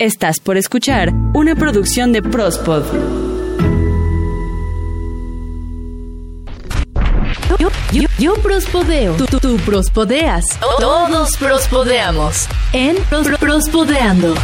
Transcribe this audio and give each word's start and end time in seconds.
Estás 0.00 0.40
por 0.40 0.58
escuchar 0.58 1.08
una 1.32 1.54
producción 1.54 2.12
de 2.12 2.20
Prospod. 2.20 2.84
Yo, 7.58 7.68
yo, 7.92 8.02
yo 8.18 8.34
prospodeo. 8.42 9.16
Tú, 9.16 9.24
tú, 9.24 9.40
tú 9.40 9.56
prospodeas. 9.64 10.58
Todos 10.78 11.34
prospodeamos. 11.38 12.46
En 12.74 12.96
Pros- 13.08 13.38
Prospodeando. 13.38 14.34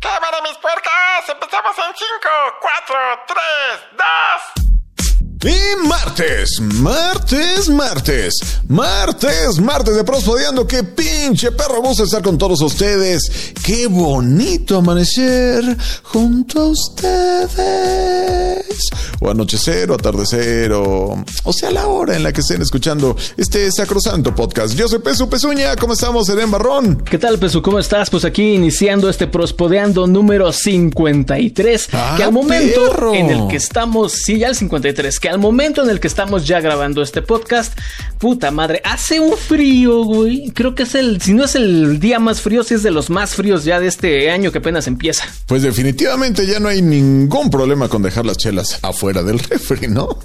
¡Cámara, 0.00 0.38
mis 0.42 0.56
puercas! 0.56 1.28
¡Empezamos 1.28 1.76
en 1.76 1.94
5, 1.94 2.28
4, 2.58 2.96
3, 3.28 3.36
2! 4.56 4.71
Y 5.44 5.88
martes, 5.88 6.60
martes, 6.60 7.68
martes, 7.68 8.34
martes, 8.68 9.58
martes 9.58 9.96
de 9.96 10.04
Prospodeando. 10.04 10.68
Qué 10.68 10.84
pinche 10.84 11.50
perro 11.50 11.82
gusto 11.82 12.04
estar 12.04 12.22
con 12.22 12.38
todos 12.38 12.60
ustedes. 12.60 13.52
Qué 13.64 13.88
bonito 13.88 14.76
amanecer 14.76 15.76
junto 16.04 16.60
a 16.60 16.66
ustedes. 16.68 17.58
O 19.20 19.30
anochecer, 19.30 19.90
o 19.90 19.94
atardecer, 19.94 20.72
o, 20.74 21.24
o 21.42 21.52
sea, 21.52 21.72
la 21.72 21.88
hora 21.88 22.14
en 22.14 22.22
la 22.22 22.32
que 22.32 22.40
estén 22.40 22.62
escuchando 22.62 23.16
este 23.36 23.68
sacrosanto 23.72 24.32
podcast. 24.36 24.76
Yo 24.76 24.86
soy 24.86 25.00
Pesu 25.00 25.28
Pezuña. 25.28 25.74
¿Cómo 25.74 25.94
estamos, 25.94 26.28
Eren 26.28 26.52
Barrón? 26.52 27.02
¿Qué 27.04 27.18
tal, 27.18 27.40
Pesu? 27.40 27.62
¿Cómo 27.62 27.80
estás? 27.80 28.10
Pues 28.10 28.24
aquí 28.24 28.54
iniciando 28.54 29.08
este 29.08 29.26
Prospodeando 29.26 30.06
número 30.06 30.52
53. 30.52 31.88
¡Ah, 31.92 32.14
que 32.16 32.22
al 32.22 32.32
momento 32.32 32.92
perro! 32.92 33.12
en 33.12 33.30
el 33.30 33.48
que 33.48 33.56
estamos, 33.56 34.12
sí, 34.12 34.38
ya 34.38 34.46
el 34.46 34.54
53, 34.54 35.18
que 35.18 35.31
al 35.32 35.38
momento 35.38 35.82
en 35.82 35.88
el 35.88 35.98
que 35.98 36.08
estamos 36.08 36.46
ya 36.46 36.60
grabando 36.60 37.00
este 37.00 37.22
podcast, 37.22 37.72
puta 38.18 38.50
madre, 38.50 38.82
hace 38.84 39.18
un 39.18 39.34
frío, 39.38 40.04
güey. 40.04 40.50
Creo 40.50 40.74
que 40.74 40.82
es 40.82 40.94
el, 40.94 41.22
si 41.22 41.32
no 41.32 41.44
es 41.44 41.54
el 41.54 41.98
día 42.00 42.18
más 42.18 42.42
frío, 42.42 42.62
sí 42.64 42.74
es 42.74 42.82
de 42.82 42.90
los 42.90 43.08
más 43.08 43.34
fríos 43.34 43.64
ya 43.64 43.80
de 43.80 43.86
este 43.86 44.30
año 44.30 44.52
que 44.52 44.58
apenas 44.58 44.86
empieza. 44.86 45.24
Pues 45.46 45.62
definitivamente 45.62 46.46
ya 46.46 46.60
no 46.60 46.68
hay 46.68 46.82
ningún 46.82 47.48
problema 47.48 47.88
con 47.88 48.02
dejar 48.02 48.26
las 48.26 48.36
chelas 48.36 48.78
afuera 48.82 49.22
del 49.22 49.38
refri, 49.50 49.88
¿no? 49.88 50.18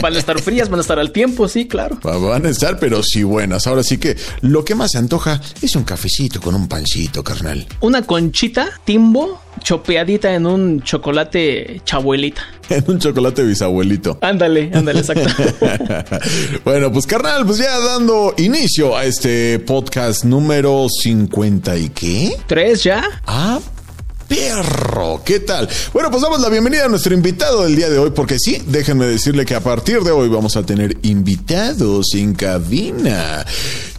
Van 0.00 0.14
a 0.14 0.18
estar 0.18 0.40
frías, 0.40 0.68
van 0.68 0.78
a 0.78 0.82
estar 0.82 1.00
al 1.00 1.10
tiempo, 1.10 1.48
sí, 1.48 1.66
claro. 1.66 1.98
Van 2.02 2.46
a 2.46 2.48
estar, 2.48 2.78
pero 2.78 3.02
sí 3.02 3.24
buenas. 3.24 3.66
Ahora 3.66 3.82
sí 3.82 3.98
que 3.98 4.16
lo 4.42 4.64
que 4.64 4.76
más 4.76 4.92
se 4.92 4.98
antoja 4.98 5.40
es 5.60 5.74
un 5.74 5.82
cafecito 5.82 6.40
con 6.40 6.54
un 6.54 6.68
pancito, 6.68 7.24
carnal. 7.24 7.66
Una 7.80 8.02
conchita, 8.02 8.80
timbo, 8.84 9.40
chopeadita 9.60 10.34
en 10.34 10.46
un 10.46 10.82
chocolate 10.82 11.80
chabuelita. 11.84 12.42
En 12.68 12.84
un 12.88 12.98
chocolate 12.98 13.44
bisabuelito. 13.44 14.18
Ándale, 14.36 14.70
ándale, 14.74 15.00
exacto. 15.00 15.30
bueno, 16.66 16.92
pues 16.92 17.06
carnal, 17.06 17.46
pues 17.46 17.56
ya 17.56 17.78
dando 17.78 18.34
inicio 18.36 18.94
a 18.94 19.06
este 19.06 19.58
podcast 19.60 20.24
número 20.24 20.88
50 20.90 21.74
y 21.78 21.88
qué? 21.88 22.36
¿Tres 22.46 22.84
ya? 22.84 23.02
Ah, 23.26 23.58
perro, 24.28 25.22
¿qué 25.24 25.40
tal? 25.40 25.66
Bueno, 25.94 26.10
pues 26.10 26.22
damos 26.22 26.38
la 26.42 26.50
bienvenida 26.50 26.84
a 26.84 26.88
nuestro 26.88 27.14
invitado 27.14 27.64
del 27.64 27.76
día 27.76 27.88
de 27.88 27.98
hoy, 27.98 28.10
porque 28.10 28.38
sí, 28.38 28.62
déjenme 28.66 29.06
decirle 29.06 29.46
que 29.46 29.54
a 29.54 29.60
partir 29.60 30.02
de 30.02 30.10
hoy 30.10 30.28
vamos 30.28 30.54
a 30.56 30.66
tener 30.66 30.98
invitados 31.00 32.12
en 32.12 32.34
cabina. 32.34 33.42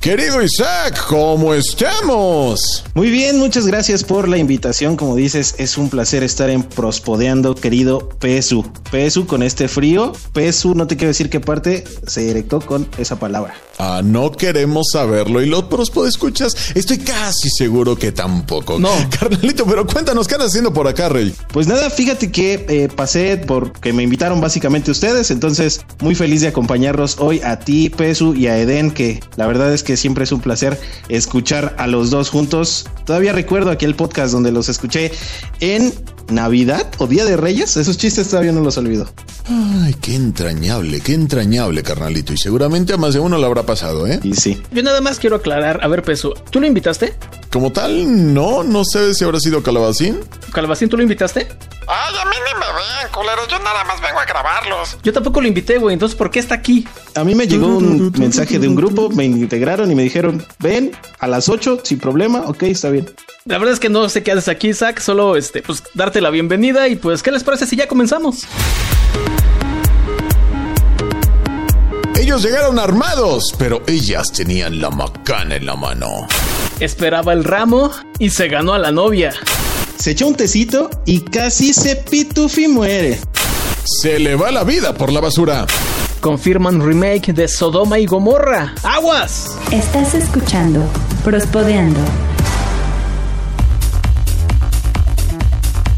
Querido 0.02 0.42
Isaac, 0.42 1.06
¿cómo 1.08 1.54
estamos? 1.54 2.86
Muy 2.94 3.10
bien, 3.10 3.40
muchas 3.40 3.66
gracias 3.66 4.04
por 4.04 4.28
la 4.28 4.38
invitación. 4.38 4.96
Como 4.96 5.16
dices, 5.16 5.56
es 5.58 5.78
un 5.78 5.90
placer 5.90 6.24
estar 6.24 6.50
en 6.50 6.64
Prospodeando, 6.64 7.56
querido 7.56 8.08
Pesu. 8.08 8.64
Pesu 8.92 9.26
con 9.26 9.44
este 9.44 9.68
frío. 9.68 10.14
Pesu, 10.34 10.76
no 10.76 10.88
te 10.88 10.96
quiero 10.98 11.10
decir 11.10 11.30
qué 11.30 11.40
parte 11.40 11.84
se 12.06 12.22
directó 12.22 12.62
con 12.62 12.88
esa 12.98 13.18
palabra. 13.18 13.56
Ah, 13.78 14.02
no 14.04 14.32
queremos 14.32 14.88
saberlo. 14.92 15.42
Y 15.42 15.46
los 15.46 15.64
pros 15.64 15.92
escuchas, 16.08 16.56
estoy 16.74 16.98
casi 16.98 17.50
seguro 17.50 17.96
que 17.96 18.12
tampoco. 18.12 18.80
No. 18.80 18.90
Carnalito, 19.20 19.66
pero 19.66 19.86
cuéntanos, 19.86 20.28
¿qué 20.28 20.36
andas 20.36 20.50
haciendo 20.50 20.74
por 20.74 20.88
acá, 20.88 21.10
Rey? 21.10 21.34
Pues 21.54 21.68
nada, 21.68 21.90
fíjate 21.90 22.32
que 22.32 22.66
eh, 22.68 22.90
pasé 22.94 23.38
porque 23.38 23.94
me 23.94 24.04
invitaron 24.04 24.42
básicamente 24.42 24.92
ustedes. 24.92 25.30
Entonces, 25.30 25.82
muy 26.02 26.16
feliz 26.16 26.42
de 26.42 26.48
acompañarlos 26.48 27.18
hoy 27.20 27.42
a 27.42 27.60
ti, 27.60 27.90
Pesu, 27.90 28.34
y 28.34 28.48
a 28.48 28.58
Eden, 28.58 28.92
que 28.92 29.20
la 29.36 29.46
verdad 29.48 29.74
es 29.74 29.84
que 29.84 29.96
siempre 29.96 30.24
es 30.24 30.32
un 30.32 30.42
placer 30.42 30.80
escuchar 31.10 31.76
a 31.78 31.88
los 31.88 32.10
dos 32.10 32.30
juntos. 32.30 32.88
Todavía 33.06 33.32
recuerdo 33.32 33.70
aquel 33.70 33.96
podcast 33.96 34.34
donde 34.34 34.52
los 34.52 34.70
escuché 34.70 35.12
en 35.60 35.94
Navidad 36.30 36.88
o 36.98 37.08
Día 37.08 37.26
de 37.26 37.38
Reyes. 37.38 37.78
Esos 37.78 37.98
chistes 37.98 38.30
todavía 38.30 38.52
no 38.52 38.62
los 38.62 38.78
olvido. 38.78 39.08
Ay, 39.50 39.96
qué 40.02 40.16
entrañable, 40.16 41.00
qué 41.02 41.14
entrañable, 41.14 41.84
carnalito. 41.84 42.34
Y 42.34 42.38
seguramente 42.38 42.94
a 42.94 42.98
más 42.98 43.14
de 43.14 43.20
uno 43.20 43.38
le 43.38 43.46
habrá 43.46 43.64
pasado, 43.64 44.06
¿eh? 44.08 44.20
Y 44.24 44.34
sí. 44.34 44.62
Yo 44.72 44.84
nada 44.84 45.02
más 45.02 45.20
quiero 45.20 45.38
aclarar, 45.38 45.80
a 45.84 45.88
ver, 45.88 46.04
Peso, 46.04 46.34
¿tú 46.50 46.60
lo 46.60 46.68
invitaste? 46.68 47.14
Como 47.52 47.72
tal, 47.72 48.34
no, 48.34 48.64
no 48.64 48.84
sé 48.84 49.14
si 49.14 49.24
habrá 49.24 49.40
sido 49.40 49.64
calabacín. 49.64 50.20
Calabacín, 50.52 50.90
¿tú 50.90 50.98
lo 50.98 51.04
invitaste? 51.04 51.48
¡Ay, 51.88 52.16
a 52.22 52.26
mí 52.26 52.36
ni 52.46 52.54
me 52.60 52.66
ven, 52.66 53.12
culeros! 53.14 53.48
Yo 53.48 53.60
nada 53.60 53.84
más 53.86 54.02
vengo 54.02 54.20
a 54.20 54.26
grabarlos. 54.26 54.98
Yo 55.04 55.14
tampoco 55.14 55.40
lo 55.40 55.48
invité, 55.48 55.78
güey, 55.78 55.94
entonces 55.94 56.18
¿por 56.18 56.30
qué 56.30 56.40
está 56.40 56.56
aquí? 56.56 56.86
A 57.16 57.24
mí 57.24 57.34
me 57.34 57.48
llegó 57.48 57.68
un 57.78 58.12
mensaje 58.18 58.60
de 58.60 58.68
un 58.68 58.76
grupo, 58.76 59.10
me 59.10 59.24
integraron 59.24 59.90
y 59.90 59.96
me 59.96 60.04
dijeron, 60.04 60.46
ven 60.60 60.92
a 61.20 61.28
las 61.28 61.48
8 61.48 61.80
sin 61.84 62.00
problema, 62.00 62.44
ok, 62.46 62.64
está 62.64 62.90
bien. 62.90 63.10
La 63.46 63.58
verdad 63.58 63.74
es 63.74 63.80
que 63.80 63.88
no 63.88 64.10
sé 64.10 64.22
qué 64.22 64.34
haces 64.34 64.50
aquí, 64.50 64.74
Zach, 64.74 65.00
solo 65.00 65.38
este, 65.38 65.62
pues 65.62 65.82
darte 65.94 66.20
la 66.20 66.30
bienvenida 66.30 66.90
y 66.90 66.98
pues, 66.98 67.24
¿qué 67.24 67.32
les 67.32 67.46
parece 67.46 67.66
si 67.66 67.78
ya 67.78 67.88
comenzamos? 67.88 68.46
Ellos 72.20 72.44
llegaron 72.44 72.80
armados, 72.80 73.54
pero 73.58 73.82
ellas 73.88 74.34
tenían 74.34 74.82
la 74.82 74.90
macana 74.90 75.56
en 75.56 75.66
la 75.66 75.78
mano. 75.78 76.28
Esperaba 76.82 77.32
el 77.32 77.46
ramo 77.46 77.92
y 78.20 78.32
se 78.32 78.50
ganó 78.50 78.74
a 78.74 78.80
la 78.80 78.92
novia. 78.92 79.34
Se 79.98 80.12
echó 80.12 80.28
un 80.28 80.36
tecito 80.36 80.90
y 81.06 81.22
casi 81.22 81.74
se 81.74 81.96
pitufi 81.96 82.68
muere. 82.68 83.20
Se 84.02 84.20
le 84.20 84.36
va 84.36 84.52
la 84.52 84.64
vida 84.64 84.94
por 84.94 85.12
la 85.12 85.20
basura. 85.20 85.66
Confirman 86.22 86.86
remake 86.86 87.34
de 87.34 87.48
Sodoma 87.48 88.00
y 88.00 88.06
Gomorra. 88.06 88.74
¡Aguas! 88.84 89.56
Estás 89.72 90.14
escuchando 90.14 90.84
Prospodeando. 91.24 92.00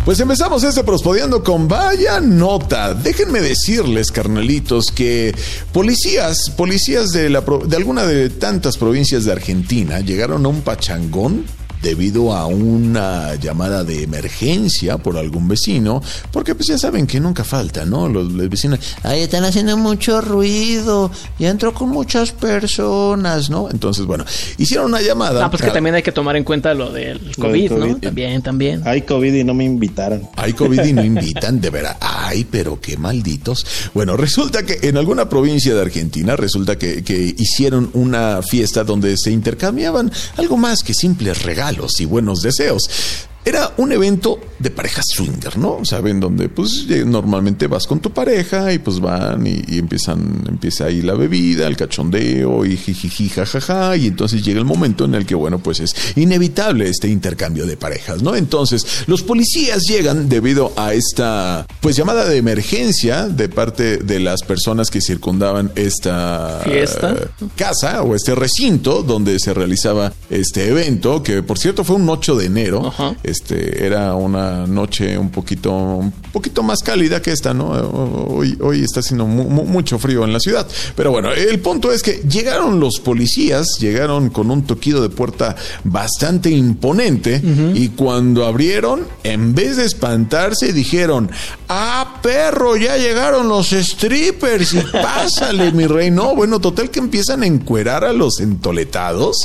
Pues 0.06 0.20
empezamos 0.22 0.64
este 0.64 0.84
prospodeando 0.84 1.44
con 1.44 1.68
vaya 1.68 2.20
nota. 2.20 2.96
Déjenme 2.96 3.42
decirles, 3.42 4.12
carnalitos, 4.12 4.86
que 4.96 5.36
policías, 5.72 6.50
policías 6.58 7.10
de, 7.10 7.30
la, 7.30 7.46
pro- 7.46 7.60
de 7.60 7.76
alguna 7.76 8.06
de 8.06 8.30
tantas 8.30 8.78
provincias 8.78 9.26
de 9.26 9.34
Argentina 9.34 10.00
llegaron 10.00 10.46
a 10.46 10.50
un 10.50 10.62
pachangón 10.62 11.46
debido 11.82 12.34
a 12.34 12.46
una 12.46 13.36
llamada 13.36 13.84
de 13.84 14.04
emergencia 14.04 14.98
por 14.98 15.18
algún 15.18 15.48
vecino, 15.48 16.02
porque 16.32 16.56
pues 16.56 16.68
ya 16.68 16.78
saben 16.78 17.08
que 17.08 17.20
nunca 17.20 17.44
falta, 17.44 17.86
¿no? 17.86 18.10
Los, 18.10 18.32
los 18.32 18.50
vecinos, 18.50 18.80
ay, 19.04 19.22
están 19.22 19.44
haciendo 19.46 19.78
mucho 19.78 20.22
ruido, 20.22 21.12
ya 21.38 21.50
entró 21.50 21.74
con 21.74 21.90
muchas 21.90 22.32
personas, 22.32 23.50
¿no? 23.50 23.70
Entonces, 23.70 24.06
bueno, 24.06 24.26
hicieron 24.58 24.88
una 24.88 25.02
llamada. 25.02 25.46
Ah, 25.46 25.50
pues 25.50 25.62
que 25.62 25.72
también 25.72 25.96
hay 25.96 26.04
que 26.04 26.12
tomar 26.12 26.36
en 26.36 26.44
cuenta 26.44 26.74
lo 26.74 26.92
del 26.92 27.18
Lo 27.18 27.24
del 27.24 27.36
COVID, 27.36 27.72
¿no? 27.72 27.80
COVID. 27.80 27.98
También, 27.98 28.42
también. 28.42 28.82
Hay 28.86 29.04
COVID 29.04 29.34
y 29.34 29.44
no 29.44 29.54
me 29.54 29.64
invitaron. 29.64 30.28
Hay 30.36 30.54
COVID 30.54 30.84
y 30.84 30.94
no 30.94 31.04
invitan, 31.10 31.62
de 31.62 31.70
veras. 31.70 31.98
Ay, 32.02 32.46
pero 32.50 32.80
qué 32.80 32.98
malditos. 32.98 33.66
Bueno, 33.94 34.18
resulta 34.18 34.64
que 34.64 34.80
en 34.88 34.98
alguna 34.98 35.30
provincia 35.30 35.74
de 35.74 35.82
Argentina, 35.82 36.36
resulta 36.36 36.78
que, 36.78 37.04
que 37.04 37.34
hicieron 37.38 37.90
una 37.94 38.42
fiesta 38.42 38.84
donde 38.84 39.16
se 39.18 39.32
intercambiaban 39.32 40.12
algo 40.38 40.58
más 40.58 40.84
que 40.84 40.94
simples 40.94 41.44
regalos 41.44 41.69
y 42.00 42.06
buenos 42.06 42.42
deseos. 42.42 43.28
Era 43.46 43.74
un 43.78 43.92
evento 43.92 44.40
de 44.60 44.70
parejas 44.70 45.06
swinger, 45.16 45.58
¿no? 45.58 45.80
Saben 45.84 46.20
donde 46.20 46.50
pues 46.50 46.86
eh, 46.90 47.04
normalmente 47.06 47.68
vas 47.68 47.88
con 47.88 48.00
tu 48.00 48.12
pareja 48.12 48.74
y 48.74 48.80
pues 48.80 49.00
van 49.00 49.48
y, 49.48 49.64
y 49.68 49.80
empiezan 49.80 50.44
empieza 50.48 50.86
ahí 50.86 51.02
la 51.02 51.14
bebida, 51.14 51.68
el 51.68 51.78
cachondeo 51.78 52.66
y 52.66 52.76
jijiji 52.76 53.30
jajaja 53.30 53.96
y 53.98 54.08
entonces 54.08 54.44
llega 54.44 54.60
el 54.60 54.66
momento 54.66 55.06
en 55.06 55.16
el 55.16 55.26
que 55.26 55.36
bueno, 55.36 55.60
pues 55.60 55.80
es 55.80 55.96
inevitable 56.16 56.90
este 56.90 57.08
intercambio 57.08 57.66
de 57.66 57.78
parejas, 57.78 58.22
¿no? 58.22 58.36
Entonces, 58.36 59.04
los 59.08 59.24
policías 59.24 59.84
llegan 59.84 60.30
debido 60.30 60.74
a 60.76 60.94
esta 60.94 61.66
pues 61.82 61.96
llamada 61.96 62.26
de 62.26 62.38
emergencia 62.38 63.28
de 63.28 63.50
parte 63.50 63.98
de 63.98 64.20
las 64.20 64.42
personas 64.44 64.90
que 64.90 65.02
circundaban 65.02 65.72
esta 65.76 66.62
Fiesta. 66.64 67.16
casa 67.56 68.04
o 68.04 68.16
este 68.16 68.36
recinto 68.36 69.04
donde 69.04 69.40
se 69.40 69.54
realizaba 69.54 70.14
este 70.30 70.68
evento, 70.68 71.24
que 71.24 71.44
por 71.44 71.58
cierto 71.58 71.84
fue 71.84 71.96
un 71.96 72.10
8 72.10 72.36
de 72.36 72.46
enero. 72.46 72.88
Ajá. 72.88 73.16
Este, 73.30 73.86
era 73.86 74.16
una 74.16 74.66
noche 74.68 75.18
un 75.18 75.30
poquito, 75.30 75.72
un 75.72 76.12
poquito 76.12 76.64
más 76.64 76.80
cálida 76.80 77.22
que 77.22 77.32
esta, 77.32 77.54
¿no? 77.54 77.70
Hoy, 77.70 78.58
hoy 78.62 78.84
está 78.84 79.00
haciendo 79.00 79.26
mucho 79.26 80.00
frío 80.00 80.24
en 80.24 80.34
la 80.34 80.40
ciudad. 80.40 80.68
Pero 80.96 81.12
bueno, 81.12 81.32
el 81.32 81.60
punto 81.60 81.92
es 81.92 82.02
que 82.02 82.22
llegaron 82.30 82.80
los 82.80 83.00
policías, 83.00 83.68
llegaron 83.80 84.30
con 84.30 84.52
un 84.52 84.64
toquido 84.64 85.02
de 85.02 85.10
puerta 85.10 85.56
bastante 85.84 86.50
imponente 86.50 87.42
y 87.74 87.90
cuando 87.90 88.46
abrieron, 88.46 89.08
en 89.24 89.54
vez 89.56 89.78
de 89.78 89.86
espantarse, 89.86 90.74
dijeron, 90.74 91.30
ah, 91.68 92.20
perro, 92.22 92.76
ya 92.78 92.98
llegaron 92.98 93.48
los 93.48 93.70
strippers 93.70 94.74
y 94.74 94.82
pásale, 94.92 95.72
mi 95.72 95.86
rey. 95.86 96.12
No, 96.12 96.36
bueno, 96.36 96.60
total 96.60 96.90
que 96.90 97.00
empiezan 97.00 97.44
a 97.44 97.48
encuerar 97.48 98.04
a 98.04 98.14
los 98.14 98.40
entoletados 98.40 99.38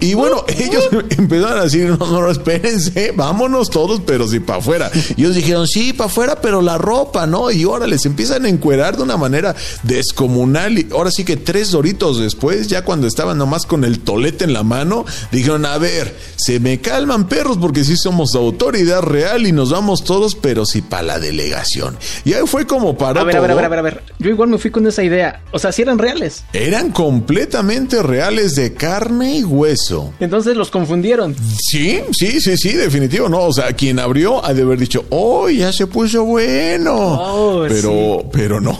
y, 0.00 0.14
bueno, 0.14 0.44
ellos 0.48 0.88
empezaron 1.10 1.58
a 1.58 1.64
decir, 1.64 1.88
no, 1.88 1.96
no, 1.96 2.30
espérense, 2.30 2.85
vámonos 3.16 3.70
todos, 3.70 4.00
pero 4.06 4.28
sí 4.28 4.40
para 4.40 4.58
afuera. 4.58 4.90
Y 5.16 5.22
ellos 5.22 5.34
dijeron, 5.34 5.66
sí, 5.66 5.92
para 5.92 6.10
afuera, 6.10 6.40
pero 6.40 6.62
la 6.62 6.78
ropa, 6.78 7.26
¿no? 7.26 7.50
Y 7.50 7.64
ahora 7.64 7.86
les 7.86 8.04
empiezan 8.06 8.44
a 8.44 8.48
encuerar 8.48 8.96
de 8.96 9.02
una 9.02 9.16
manera 9.16 9.54
descomunal. 9.82 10.78
Y 10.78 10.88
ahora 10.92 11.10
sí 11.10 11.24
que 11.24 11.36
tres 11.36 11.70
doritos 11.70 12.18
después, 12.18 12.68
ya 12.68 12.84
cuando 12.84 13.06
estaban 13.06 13.38
nomás 13.38 13.66
con 13.66 13.84
el 13.84 14.00
tolete 14.00 14.44
en 14.44 14.52
la 14.52 14.62
mano, 14.62 15.04
dijeron, 15.32 15.66
a 15.66 15.78
ver, 15.78 16.16
se 16.36 16.60
me 16.60 16.80
calman 16.80 17.28
perros 17.28 17.58
porque 17.58 17.84
sí 17.84 17.96
somos 17.96 18.34
autoridad 18.34 19.02
real 19.02 19.46
y 19.46 19.52
nos 19.52 19.70
vamos 19.70 20.04
todos, 20.04 20.34
pero 20.34 20.66
sí 20.66 20.82
para 20.82 21.02
la 21.02 21.18
delegación. 21.18 21.96
Y 22.24 22.34
ahí 22.34 22.46
fue 22.46 22.66
como 22.66 22.96
para... 22.96 23.20
A 23.20 23.24
ver, 23.24 23.36
a 23.36 23.40
ver, 23.40 23.50
a 23.50 23.54
ver, 23.54 23.64
a 23.64 23.68
ver, 23.68 23.78
a 23.78 23.82
ver. 23.82 24.02
Yo 24.18 24.30
igual 24.30 24.48
me 24.48 24.58
fui 24.58 24.70
con 24.70 24.86
esa 24.86 25.02
idea. 25.02 25.42
O 25.52 25.58
sea, 25.58 25.72
si 25.72 25.82
eran 25.82 25.98
reales. 25.98 26.44
Eran 26.52 26.90
completamente 26.90 28.02
reales 28.02 28.54
de 28.54 28.74
carne 28.74 29.38
y 29.38 29.44
hueso. 29.44 30.12
Entonces 30.20 30.56
los 30.56 30.70
confundieron. 30.70 31.34
Sí, 31.58 32.00
sí, 32.12 32.40
sí, 32.40 32.56
sí, 32.56 32.75
definitivo, 32.76 33.28
no. 33.28 33.44
O 33.44 33.52
sea, 33.52 33.72
quien 33.72 33.98
abrió 33.98 34.44
ha 34.44 34.54
de 34.54 34.62
haber 34.62 34.78
dicho, 34.78 35.04
oh, 35.10 35.48
ya 35.48 35.72
se 35.72 35.86
puso 35.86 36.24
bueno. 36.24 36.94
Oh, 36.94 37.64
pero, 37.68 38.28
pero 38.32 38.60
no. 38.60 38.78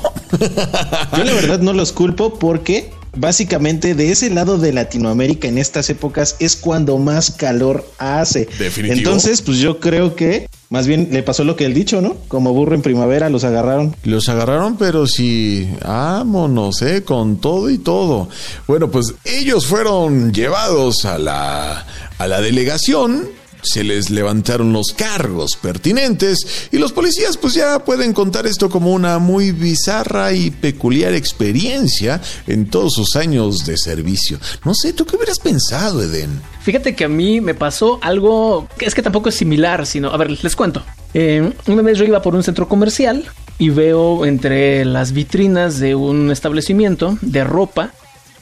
Yo 1.17 1.25
la 1.25 1.33
verdad 1.33 1.61
no 1.61 1.73
los 1.73 1.93
culpo 1.93 2.39
porque 2.39 2.91
básicamente 3.17 3.95
de 3.95 4.11
ese 4.11 4.31
lado 4.31 4.59
de 4.59 4.73
Latinoamérica 4.73 5.49
en 5.49 5.59
estas 5.59 5.91
épocas 5.91 6.37
es 6.39 6.57
cuando 6.57 6.99
más 6.99 7.31
calor 7.31 7.87
hace. 7.99 8.49
Definitivo. 8.59 8.99
Entonces, 8.99 9.43
pues 9.43 9.59
yo 9.59 9.81
creo 9.81 10.15
que 10.15 10.49
más 10.69 10.87
bien 10.87 11.09
le 11.13 11.23
pasó 11.23 11.45
lo 11.45 11.57
que 11.57 11.65
él 11.65 11.75
dicho, 11.75 12.01
¿no? 12.01 12.17
Como 12.29 12.53
burro 12.53 12.75
en 12.75 12.83
primavera 12.83 13.31
los 13.31 13.45
agarraron. 13.45 13.95
Los 14.05 14.29
agarraron, 14.29 14.77
pero 14.77 15.07
sí, 15.07 15.69
vámonos, 15.85 16.83
¿eh? 16.83 17.03
Con 17.05 17.41
todo 17.41 17.71
y 17.71 17.79
todo. 17.79 18.29
Bueno, 18.67 18.91
pues 18.91 19.15
ellos 19.25 19.67
fueron 19.67 20.33
llevados 20.33 21.05
a 21.05 21.19
la, 21.19 21.87
a 22.19 22.27
la 22.27 22.41
delegación 22.41 23.29
se 23.67 23.85
les 23.85 24.11
levantaron 24.11 24.73
los 24.73 24.95
cargos 24.97 25.57
pertinentes 25.61 26.69
y 26.73 26.79
los 26.79 26.93
policías 26.93 27.37
pues 27.37 27.55
ya 27.55 27.85
pueden 27.85 28.13
contar 28.13 28.47
esto 28.47 28.71
como 28.71 28.93
una 28.93 29.19
muy 29.19 29.53
bizarra 29.53 30.33
y 30.33 30.51
peculiar 30.51 31.15
experiencia 31.15 32.21
en 32.47 32.71
todos 32.71 32.95
sus 32.95 33.17
años 33.17 33.67
de 33.67 33.77
servicio. 33.77 34.39
No 34.65 34.75
sé, 34.75 34.93
¿tú 34.93 35.05
qué 35.05 35.17
hubieras 35.17 35.39
pensado, 35.39 36.03
Eden? 36.03 36.41
Fíjate 36.63 36.95
que 36.95 37.05
a 37.05 37.09
mí 37.09 37.41
me 37.41 37.55
pasó 37.55 37.99
algo 38.03 38.69
que 38.79 38.87
es 38.87 38.95
que 38.95 39.03
tampoco 39.03 39.29
es 39.29 39.35
similar, 39.35 39.87
sino, 39.87 40.11
a 40.11 40.17
ver, 40.17 40.31
les 40.43 40.57
cuento. 40.57 40.83
Eh, 41.15 41.53
una 41.67 41.83
vez 41.83 41.99
yo 41.99 42.05
iba 42.05 42.23
por 42.23 42.35
un 42.35 42.43
centro 42.43 42.69
comercial 42.69 43.25
y 43.59 43.71
veo 43.71 44.27
entre 44.27 44.85
las 44.85 45.13
vitrinas 45.13 45.79
de 45.79 45.95
un 45.95 46.31
establecimiento 46.31 47.19
de 47.23 47.45
ropa, 47.45 47.93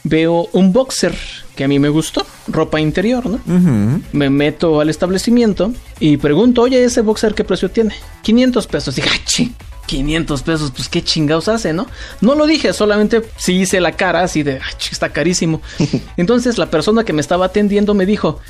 veo 0.05 0.49
un 0.53 0.73
boxer 0.73 1.17
que 1.57 1.65
a 1.65 1.69
mí 1.69 1.79
me 1.79 1.89
gustó, 1.89 2.27
ropa 2.49 2.81
interior, 2.81 3.27
¿no? 3.27 3.41
Me 4.13 4.31
meto 4.31 4.81
al 4.81 4.91
establecimiento 4.91 5.73
y 6.01 6.17
pregunto, 6.17 6.63
oye, 6.63 6.85
ese 6.85 7.01
boxer 7.01 7.35
qué 7.35 7.45
precio 7.45 7.71
tiene? 7.71 7.95
500 8.23 8.67
pesos. 8.67 8.97
Dije, 8.97 9.09
¡ay, 9.11 9.53
500 9.87 10.43
pesos, 10.43 10.73
pues 10.75 10.89
qué 10.89 11.03
chingados 11.03 11.49
hace, 11.49 11.73
¿no? 11.73 11.87
No 12.21 12.35
lo 12.35 12.47
dije, 12.47 12.73
solamente 12.73 13.23
sí 13.37 13.61
hice 13.61 13.81
la 13.81 13.93
cara 13.93 14.23
así 14.23 14.43
de, 14.43 14.55
ay, 14.55 14.75
está 14.91 15.11
carísimo. 15.11 15.61
Entonces 16.17 16.59
la 16.59 16.71
persona 16.71 17.05
que 17.05 17.13
me 17.13 17.21
estaba 17.21 17.47
atendiendo 17.47 17.95
me 17.95 18.07
dijo, 18.07 18.41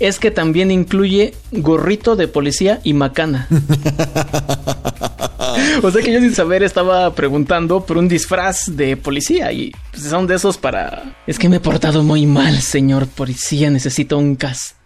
es 0.00 0.18
que 0.18 0.30
también 0.30 0.70
incluye 0.70 1.34
gorrito 1.52 2.16
de 2.16 2.28
policía 2.28 2.80
y 2.84 2.94
macana. 2.94 3.48
o 5.82 5.90
sea 5.90 6.02
que 6.02 6.12
yo 6.12 6.20
sin 6.20 6.34
saber 6.34 6.62
estaba 6.62 7.14
preguntando 7.14 7.84
por 7.84 7.98
un 7.98 8.08
disfraz 8.08 8.76
de 8.76 8.96
policía 8.96 9.52
y 9.52 9.72
pues, 9.90 10.04
son 10.04 10.26
de 10.26 10.36
esos 10.36 10.58
para... 10.58 11.16
Es 11.26 11.38
que 11.38 11.48
me 11.48 11.56
he 11.56 11.60
portado 11.60 12.02
muy 12.02 12.26
mal, 12.26 12.60
señor 12.60 13.06
policía, 13.06 13.70
necesito 13.70 14.18
un 14.18 14.36
castigo. 14.36 14.77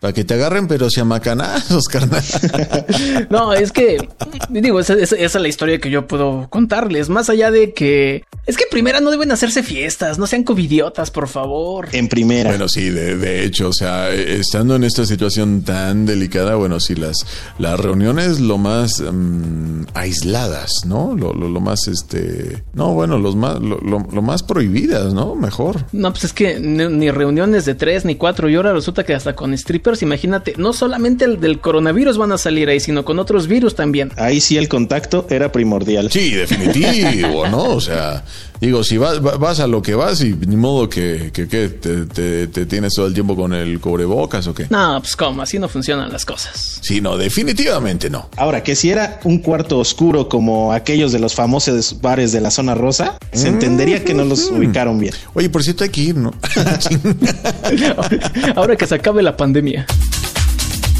Para 0.00 0.12
que 0.12 0.24
te 0.24 0.34
agarren, 0.34 0.68
pero 0.68 0.90
se 0.90 1.00
amacanazos, 1.00 1.84
carnal. 1.84 2.22
no, 3.30 3.54
es 3.54 3.72
que, 3.72 4.08
digo, 4.50 4.80
esa, 4.80 4.94
es 4.94 5.34
la 5.34 5.48
historia 5.48 5.78
que 5.78 5.90
yo 5.90 6.06
puedo 6.06 6.48
contarles. 6.50 7.08
Más 7.08 7.30
allá 7.30 7.50
de 7.50 7.72
que. 7.72 8.24
Es 8.46 8.56
que 8.56 8.64
primera 8.70 9.00
no 9.00 9.10
deben 9.10 9.30
hacerse 9.30 9.62
fiestas, 9.62 10.18
no 10.18 10.26
sean 10.26 10.42
covidiotas, 10.44 11.10
por 11.10 11.28
favor. 11.28 11.88
En 11.92 12.08
primera. 12.08 12.50
Bueno, 12.50 12.68
sí, 12.68 12.90
de, 12.90 13.44
hecho, 13.44 13.68
o 13.68 13.72
sea, 13.72 14.10
estando 14.10 14.76
en 14.76 14.84
esta 14.84 15.06
situación 15.06 15.62
tan 15.62 16.04
delicada, 16.04 16.56
bueno, 16.56 16.80
sí, 16.80 16.94
las, 16.94 17.26
las 17.58 17.78
reuniones 17.78 18.40
lo 18.40 18.58
más 18.58 19.00
mm, 19.00 19.84
aisladas, 19.94 20.70
¿no? 20.84 21.14
Lo, 21.16 21.32
lo, 21.32 21.60
más, 21.60 21.86
este. 21.86 22.62
No, 22.74 22.92
bueno, 22.92 23.18
los 23.18 23.36
más, 23.36 23.60
lo, 23.60 23.78
lo, 23.80 24.22
más 24.22 24.42
prohibidas, 24.42 25.14
¿no? 25.14 25.34
Mejor. 25.34 25.84
No, 25.92 26.10
pues 26.10 26.24
es 26.24 26.32
que 26.32 26.58
ni, 26.58 26.86
ni 26.88 27.10
reuniones 27.10 27.64
de 27.64 27.74
tres 27.74 28.04
ni 28.04 28.16
cuatro, 28.16 28.48
y 28.48 28.54
ahora 28.54 28.72
resulta 28.72 29.04
que 29.04 29.14
hasta 29.14 29.29
con 29.34 29.56
strippers 29.56 30.02
imagínate, 30.02 30.54
no 30.56 30.72
solamente 30.72 31.24
el 31.24 31.40
del 31.40 31.60
coronavirus 31.60 32.18
van 32.18 32.32
a 32.32 32.38
salir 32.38 32.68
ahí, 32.68 32.80
sino 32.80 33.04
con 33.04 33.18
otros 33.18 33.46
virus 33.46 33.74
también. 33.74 34.12
Ahí 34.16 34.40
sí 34.40 34.56
el 34.56 34.68
contacto 34.68 35.26
era 35.30 35.52
primordial. 35.52 36.10
Sí, 36.10 36.30
definitivo, 36.30 37.46
¿no? 37.48 37.64
O 37.64 37.80
sea, 37.80 38.24
Digo, 38.60 38.84
si 38.84 38.98
vas, 38.98 39.22
vas 39.22 39.60
a 39.60 39.66
lo 39.66 39.80
que 39.80 39.94
vas 39.94 40.20
y 40.20 40.34
ni 40.34 40.56
modo 40.56 40.88
que, 40.88 41.30
que, 41.32 41.46
te, 41.46 42.66
tienes 42.66 42.92
todo 42.94 43.06
el 43.06 43.14
tiempo 43.14 43.34
con 43.34 43.54
el 43.54 43.80
cubrebocas 43.80 44.46
o 44.48 44.54
qué. 44.54 44.66
No, 44.68 45.00
pues 45.00 45.16
como, 45.16 45.40
así 45.40 45.58
no 45.58 45.68
funcionan 45.68 46.12
las 46.12 46.26
cosas. 46.26 46.78
Sí, 46.82 47.00
no, 47.00 47.16
definitivamente 47.16 48.10
no. 48.10 48.28
Ahora, 48.36 48.62
que 48.62 48.76
si 48.76 48.90
era 48.90 49.18
un 49.24 49.38
cuarto 49.38 49.78
oscuro 49.78 50.28
como 50.28 50.74
aquellos 50.74 51.10
de 51.10 51.18
los 51.18 51.34
famosos 51.34 52.02
bares 52.02 52.32
de 52.32 52.42
la 52.42 52.50
zona 52.50 52.74
rosa, 52.74 53.16
se 53.32 53.48
entendería 53.48 54.04
que 54.04 54.12
no 54.12 54.24
los 54.24 54.50
ubicaron 54.50 54.98
bien. 54.98 55.14
Oye, 55.32 55.48
por 55.48 55.64
cierto, 55.64 55.84
hay 55.84 55.90
que 55.90 56.02
ir, 56.02 56.16
¿no? 56.16 56.34
Ahora 58.56 58.76
que 58.76 58.86
se 58.86 58.94
acabe 58.94 59.22
la 59.22 59.38
pandemia. 59.38 59.86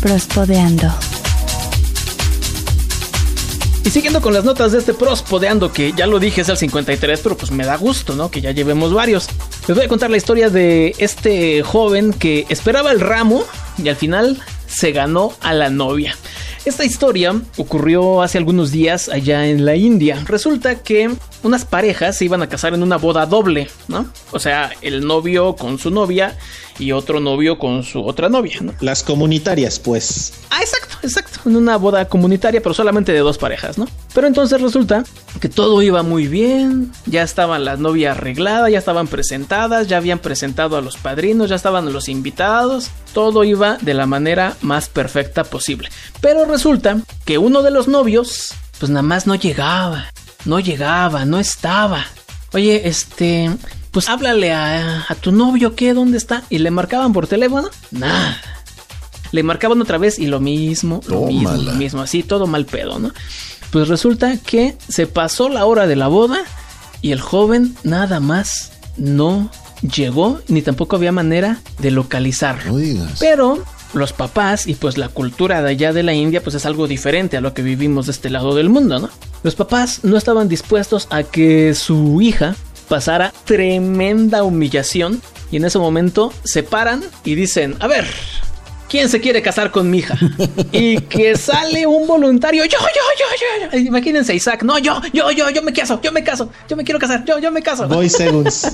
Prospodeando. 0.01 0.91
Y 3.83 3.91
siguiendo 3.91 4.21
con 4.21 4.35
las 4.35 4.45
notas 4.45 4.73
de 4.73 4.79
este 4.79 4.93
prospodeando, 4.93 5.73
que 5.73 5.93
ya 5.93 6.07
lo 6.07 6.19
dije 6.19 6.43
es 6.43 6.49
el 6.49 6.57
53, 6.57 7.21
pero 7.21 7.37
pues 7.37 7.51
me 7.51 7.65
da 7.65 7.77
gusto, 7.77 8.15
¿no? 8.15 8.31
Que 8.31 8.41
ya 8.41 8.53
llevemos 8.53 8.93
varios. 8.93 9.27
Les 9.67 9.77
voy 9.77 9.87
a 9.87 9.89
contar 9.89 10.11
la 10.11 10.19
historia 10.19 10.51
de 10.51 10.95
este 10.99 11.63
joven 11.63 12.13
que 12.13 12.47
esperaba 12.51 12.93
el 12.93 13.01
ramo 13.01 13.45
y 13.83 13.89
al 13.89 13.97
final 13.97 14.39
se 14.67 14.93
ganó 14.93 15.33
a 15.41 15.55
la 15.55 15.71
novia. 15.71 16.17
Esta 16.67 16.85
historia 16.85 17.35
ocurrió 17.57 18.21
hace 18.21 18.37
algunos 18.37 18.71
días 18.71 19.09
allá 19.09 19.47
en 19.47 19.65
la 19.65 19.77
India. 19.77 20.23
Resulta 20.27 20.83
que 20.83 21.11
unas 21.43 21.65
parejas 21.65 22.19
se 22.19 22.27
iban 22.27 22.43
a 22.43 22.49
casar 22.51 22.75
en 22.75 22.83
una 22.83 22.99
boda 22.99 23.25
doble, 23.25 23.71
¿no? 23.89 24.07
O 24.31 24.39
sea, 24.39 24.71
el 24.83 25.07
novio 25.07 25.57
con 25.57 25.79
su 25.79 25.91
novia 25.91 26.37
y 26.81 26.93
otro 26.93 27.21
novio 27.21 27.59
con 27.59 27.83
su 27.83 28.05
otra 28.05 28.29
novia, 28.29 28.59
¿no? 28.63 28.75
Las 28.81 29.03
comunitarias, 29.03 29.79
pues. 29.79 30.33
Ah, 30.51 30.61
exacto, 30.61 30.97
exacto. 31.03 31.41
En 31.49 31.57
una 31.57 31.77
boda 31.77 32.07
comunitaria, 32.07 32.63
pero 32.63 32.75
solamente 32.75 33.13
de 33.13 33.19
dos 33.21 33.39
parejas, 33.39 33.79
¿no? 33.79 33.87
Pero 34.15 34.27
entonces 34.27 34.61
resulta 34.61 35.05
que 35.41 35.49
todo 35.49 35.83
iba 35.83 36.03
muy 36.03 36.27
bien. 36.27 36.91
Ya 37.07 37.23
estaban 37.23 37.65
las 37.65 37.79
novias 37.79 38.17
arregladas, 38.17 38.73
ya 38.73 38.79
estaban 38.79 39.07
presentadas, 39.07 39.87
ya 39.87 39.99
habían 39.99 40.19
presentado 40.19 40.77
a 40.77 40.81
los 40.81 40.97
padrinos, 40.97 41.51
ya 41.51 41.57
estaban 41.57 41.93
los 41.93 42.09
invitados. 42.09 42.91
Todo 43.13 43.45
iba 43.45 43.77
de 43.81 43.95
la 43.95 44.07
manera 44.07 44.57
más 44.63 44.89
perfecta 44.89 45.45
posible. 45.45 45.91
Pero 46.21 46.47
resulta 46.47 47.01
que 47.25 47.39
uno 47.39 47.63
de 47.63 47.71
los 47.71 47.87
novios, 47.89 48.55
pues 48.79 48.91
nada 48.91 49.03
más 49.03 49.27
no 49.27 49.35
llegaba. 49.35 50.07
No 50.47 50.59
llegaba, 50.59 51.27
no 51.27 51.39
estaba. 51.39 52.07
Oye, 52.53 52.89
este, 52.89 53.51
pues 53.91 54.09
háblale 54.09 54.53
a, 54.53 55.07
tu 55.21 55.33
novio, 55.33 55.75
¿qué? 55.75 55.95
¿Dónde 55.95 56.19
está? 56.19 56.45
Y 56.49 56.59
le 56.59 56.71
marcaban 56.71 57.13
por 57.13 57.27
teléfono, 57.27 57.69
nada. 57.91 58.41
Le 59.33 59.43
marcaban 59.43 59.81
otra 59.81 59.99
vez 59.99 60.19
y 60.19 60.27
lo 60.27 60.41
mismo, 60.41 61.01
lo 61.07 61.27
mismo, 61.27 61.53
lo 61.53 61.73
mismo, 61.73 62.01
así, 62.03 62.23
todo 62.23 62.47
mal 62.47 62.67
pedo, 62.67 62.99
¿no? 62.99 63.13
Pues 63.71 63.89
resulta 63.89 64.37
que 64.39 64.77
se 64.89 65.07
pasó 65.07 65.49
la 65.49 65.65
hora 65.67 65.87
de 65.87 65.97
la 65.97 66.09
boda 66.09 66.39
y 67.01 67.13
el 67.13 67.21
joven 67.21 67.77
nada 67.85 68.19
más 68.19 68.73
no 68.97 69.51
llegó 69.83 70.41
ni 70.49 70.63
tampoco 70.63 70.97
había 70.97 71.13
manera 71.13 71.61
de 71.79 71.91
localizarlo. 71.91 72.77
Pero 73.19 73.63
los 73.95 74.13
papás 74.13 74.67
y 74.67 74.75
pues 74.75 74.99
la 74.99 75.09
cultura 75.09 75.63
de 75.63 75.71
allá 75.71 75.93
de 75.93 76.03
la 76.03 76.13
India 76.13 76.43
pues 76.43 76.55
es 76.55 76.67
algo 76.67 76.87
diferente 76.87 77.37
a 77.37 77.41
lo 77.41 77.55
que 77.55 77.63
vivimos 77.63 78.07
de 78.07 78.13
este 78.13 78.31
lado 78.31 78.55
del 78.55 78.69
mundo, 78.69 78.99
¿no? 78.99 79.11
Los 79.43 79.55
papás 79.55 80.01
no 80.03 80.17
estaban 80.17 80.49
dispuestos 80.49 81.07
a 81.11 81.23
que 81.23 81.75
su 81.75 82.21
hija 82.21 82.57
pasara 82.91 83.33
tremenda 83.45 84.43
humillación 84.43 85.23
y 85.53 85.57
en 85.57 85.65
ese 85.65 85.79
momento 85.79 86.33
se 86.45 86.63
paran 86.65 87.03
y 87.25 87.37
dicen, 87.37 87.77
a 87.81 87.87
ver, 87.87 88.05
¿quién 88.89 89.09
se 89.09 89.21
quiere 89.21 89.41
casar 89.43 89.71
con 89.71 89.89
mi 89.89 89.99
hija? 89.99 90.19
Y 90.73 90.99
que 91.03 91.37
sale 91.37 91.87
un 91.87 92.07
voluntario, 92.07 92.65
yo, 92.65 92.79
yo, 92.79 92.79
yo, 93.19 93.69
yo, 93.71 93.79
yo. 93.79 93.79
Imagínense, 93.87 94.35
Isaac, 94.35 94.63
no, 94.65 94.79
yo, 94.79 95.01
yo, 95.13 95.31
yo, 95.31 95.51
yo 95.51 95.63
me 95.63 95.73
caso, 95.73 96.01
yo 96.03 96.11
me 96.13 96.23
caso, 96.25 96.51
yo 96.69 96.77
me 96.77 96.83
quiero 96.85 96.99
casar, 96.99 97.25
yo, 97.25 97.39
yo 97.39 97.51
me 97.53 97.63
caso. 97.63 97.87
Voy 97.89 98.09
segundos. 98.09 98.67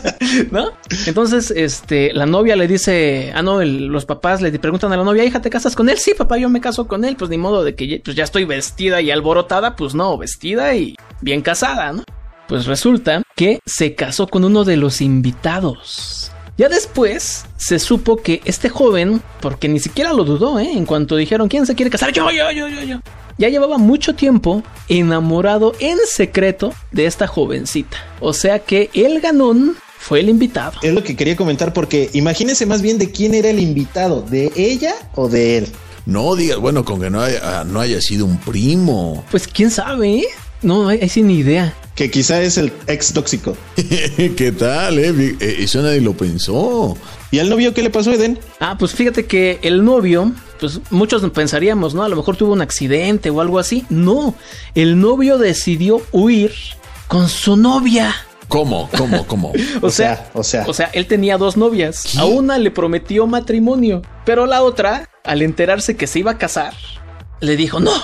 ¿No? 0.50 0.70
Entonces, 1.06 1.50
este, 1.54 2.12
la 2.14 2.26
novia 2.26 2.56
le 2.56 2.66
dice, 2.68 3.32
ah, 3.34 3.42
no, 3.42 3.60
el- 3.60 3.86
los 3.86 4.04
papás 4.06 4.40
le 4.42 4.50
preguntan 4.58 4.92
a 4.92 4.96
la 4.96 5.04
novia, 5.04 5.24
hija, 5.24 5.40
¿te 5.42 5.50
casas 5.50 5.74
con 5.76 5.88
él? 5.88 5.98
Sí, 5.98 6.12
papá, 6.16 6.36
yo 6.38 6.48
me 6.48 6.60
caso 6.60 6.86
con 6.86 7.04
él. 7.04 7.16
Pues 7.16 7.30
ni 7.30 7.38
modo 7.38 7.64
de 7.64 7.74
que 7.74 8.00
pues 8.04 8.16
ya 8.16 8.24
estoy 8.24 8.44
vestida 8.44 9.00
y 9.00 9.10
alborotada, 9.10 9.76
pues 9.76 9.94
no, 9.94 10.16
vestida 10.18 10.74
y 10.74 10.96
bien 11.20 11.40
casada, 11.42 11.92
¿no? 11.92 12.04
Pues 12.48 12.64
resulta 12.64 13.22
que 13.36 13.60
se 13.66 13.94
casó 13.94 14.26
con 14.26 14.42
uno 14.42 14.64
de 14.64 14.78
los 14.78 15.02
invitados. 15.02 16.32
Ya 16.56 16.70
después 16.70 17.44
se 17.58 17.78
supo 17.78 18.16
que 18.16 18.40
este 18.46 18.70
joven, 18.70 19.22
porque 19.40 19.68
ni 19.68 19.78
siquiera 19.78 20.14
lo 20.14 20.24
dudó, 20.24 20.58
¿eh? 20.58 20.72
En 20.72 20.86
cuanto 20.86 21.14
dijeron, 21.16 21.48
¿quién 21.48 21.66
se 21.66 21.74
quiere 21.74 21.90
casar? 21.90 22.10
Yo, 22.10 22.30
yo, 22.30 22.50
yo, 22.50 22.66
yo, 22.68 22.82
yo. 22.82 23.00
Ya 23.36 23.50
llevaba 23.50 23.76
mucho 23.76 24.14
tiempo 24.14 24.62
enamorado 24.88 25.74
en 25.78 25.98
secreto 26.06 26.72
de 26.90 27.04
esta 27.04 27.26
jovencita. 27.26 27.98
O 28.18 28.32
sea 28.32 28.60
que 28.60 28.90
el 28.94 29.20
ganón 29.20 29.76
fue 29.98 30.20
el 30.20 30.30
invitado. 30.30 30.72
Es 30.82 30.94
lo 30.94 31.04
que 31.04 31.16
quería 31.16 31.36
comentar 31.36 31.74
porque 31.74 32.08
imagínense 32.14 32.64
más 32.64 32.80
bien 32.80 32.96
de 32.96 33.12
quién 33.12 33.34
era 33.34 33.50
el 33.50 33.60
invitado, 33.60 34.22
de 34.22 34.50
ella 34.56 34.94
o 35.14 35.28
de 35.28 35.58
él. 35.58 35.68
No 36.06 36.34
digas, 36.34 36.56
bueno, 36.58 36.84
con 36.84 36.98
que 37.00 37.10
no 37.10 37.20
haya, 37.20 37.64
no 37.64 37.80
haya 37.80 38.00
sido 38.00 38.24
un 38.24 38.38
primo. 38.38 39.22
Pues 39.30 39.46
quién 39.46 39.70
sabe, 39.70 40.20
¿eh? 40.20 40.28
No, 40.62 40.88
ahí 40.88 40.98
ahí 41.02 41.08
sí 41.10 41.22
ni 41.22 41.34
idea. 41.40 41.74
Que 41.98 42.12
quizá 42.12 42.40
es 42.42 42.56
el 42.58 42.72
ex 42.86 43.12
tóxico. 43.12 43.56
¿Qué 44.36 44.54
tal, 44.56 45.00
eh? 45.00 45.36
Eh, 45.40 45.56
Eso 45.58 45.82
nadie 45.82 46.00
lo 46.00 46.16
pensó. 46.16 46.96
¿Y 47.32 47.40
al 47.40 47.50
novio 47.50 47.74
qué 47.74 47.82
le 47.82 47.90
pasó, 47.90 48.12
Eden? 48.12 48.38
Ah, 48.60 48.76
pues 48.78 48.92
fíjate 48.94 49.26
que 49.26 49.58
el 49.62 49.84
novio, 49.84 50.30
pues 50.60 50.80
muchos 50.90 51.28
pensaríamos, 51.32 51.94
¿no? 51.94 52.04
A 52.04 52.08
lo 52.08 52.14
mejor 52.14 52.36
tuvo 52.36 52.52
un 52.52 52.62
accidente 52.62 53.30
o 53.30 53.40
algo 53.40 53.58
así. 53.58 53.84
No, 53.88 54.36
el 54.76 55.00
novio 55.00 55.38
decidió 55.38 56.00
huir 56.12 56.52
con 57.08 57.28
su 57.28 57.56
novia. 57.56 58.14
¿Cómo? 58.46 58.88
¿Cómo? 58.96 59.26
¿Cómo? 59.26 59.52
O 59.82 59.90
sea, 59.90 60.30
o 60.34 60.44
sea. 60.44 60.66
O 60.68 60.74
sea, 60.74 60.90
él 60.92 61.08
tenía 61.08 61.36
dos 61.36 61.56
novias. 61.56 62.04
¿Qué? 62.12 62.20
A 62.20 62.26
una 62.26 62.58
le 62.58 62.70
prometió 62.70 63.26
matrimonio, 63.26 64.02
pero 64.24 64.46
la 64.46 64.62
otra, 64.62 65.10
al 65.24 65.42
enterarse 65.42 65.96
que 65.96 66.06
se 66.06 66.20
iba 66.20 66.30
a 66.30 66.38
casar, 66.38 66.74
le 67.40 67.56
dijo, 67.56 67.80
no, 67.80 67.94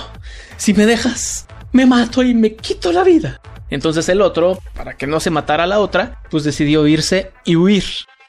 si 0.57 0.73
me 0.73 0.85
dejas, 0.85 1.45
me 1.71 1.85
mato 1.85 2.23
y 2.23 2.33
me 2.33 2.57
quito 2.57 2.91
la 2.91 3.05
vida. 3.05 3.39
Entonces 3.69 4.07
el 4.09 4.21
otro, 4.21 4.59
para 4.75 4.95
que 4.95 5.07
no 5.07 5.19
se 5.19 5.29
matara 5.29 5.63
a 5.63 5.67
la 5.67 5.79
otra, 5.79 6.21
pues 6.29 6.43
decidió 6.43 6.85
irse 6.87 7.31
y 7.45 7.55
huir 7.55 7.83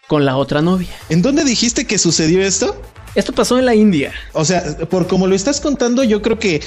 con 0.07 0.25
la 0.25 0.37
otra 0.37 0.63
novia. 0.63 0.95
¿En 1.09 1.23
dónde 1.23 1.45
dijiste 1.45 1.87
que 1.87 1.99
sucedió 1.99 2.43
esto? 2.43 2.81
Esto 3.15 3.33
pasó 3.33 3.59
en 3.59 3.65
la 3.65 3.75
India. 3.75 4.13
O 4.33 4.45
sea, 4.45 4.63
por 4.91 5.07
como 5.07 5.27
lo 5.27 5.35
estás 5.35 5.61
contando, 5.61 6.05
yo 6.05 6.23
creo 6.23 6.39
que, 6.39 6.63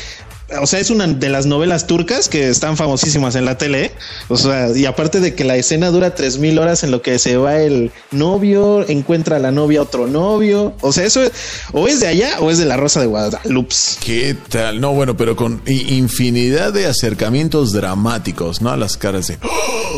o 0.61 0.65
sea, 0.67 0.79
es 0.79 0.89
una 0.89 1.05
de 1.07 1.29
las 1.29 1.45
novelas 1.45 1.85
turcas 1.87 2.27
que 2.29 2.49
están 2.49 2.77
famosísimas 2.77 3.35
en 3.35 3.45
la 3.45 3.57
tele. 3.57 3.85
¿eh? 3.85 3.91
O 4.29 4.37
sea, 4.37 4.75
y 4.75 4.85
aparte 4.85 5.19
de 5.19 5.35
que 5.35 5.43
la 5.43 5.55
escena 5.55 5.89
dura 5.91 6.15
tres 6.15 6.37
mil 6.39 6.57
horas 6.59 6.83
en 6.83 6.91
lo 6.91 7.01
que 7.01 7.19
se 7.19 7.37
va 7.37 7.57
el 7.59 7.91
novio, 8.11 8.87
encuentra 8.89 9.35
a 9.35 9.39
la 9.39 9.51
novia 9.51 9.81
otro 9.81 10.07
novio. 10.07 10.73
O 10.81 10.91
sea, 10.91 11.05
eso 11.05 11.21
es- 11.23 11.31
o 11.73 11.87
es 11.87 11.99
de 11.99 12.07
allá 12.07 12.39
o 12.39 12.49
es 12.51 12.57
de 12.57 12.65
la 12.65 12.77
Rosa 12.77 12.99
de 13.01 13.05
Guadalupe. 13.07 13.75
¿Qué 14.03 14.35
tal? 14.49 14.79
No, 14.81 14.93
bueno, 14.93 15.15
pero 15.17 15.35
con 15.35 15.61
infinidad 15.65 16.73
de 16.73 16.85
acercamientos 16.87 17.71
dramáticos, 17.71 18.61
¿no? 18.61 18.69
A 18.71 18.77
las 18.77 18.97
caras 18.97 19.27
de... 19.27 19.37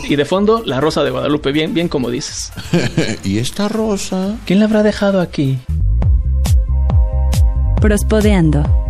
Y 0.09 0.15
de 0.15 0.25
fondo, 0.25 0.63
la 0.65 0.79
Rosa 0.81 1.03
de 1.03 1.11
Guadalupe, 1.11 1.51
bien, 1.51 1.73
bien 1.73 1.87
como 1.87 2.09
dices. 2.09 2.51
¿Y 3.23 3.37
esta 3.39 3.67
rosa? 3.67 4.35
¿Quién 4.45 4.59
la 4.59 4.65
habrá 4.65 4.83
dejado 4.83 5.21
aquí? 5.21 5.59
Prospodeando. 7.81 8.80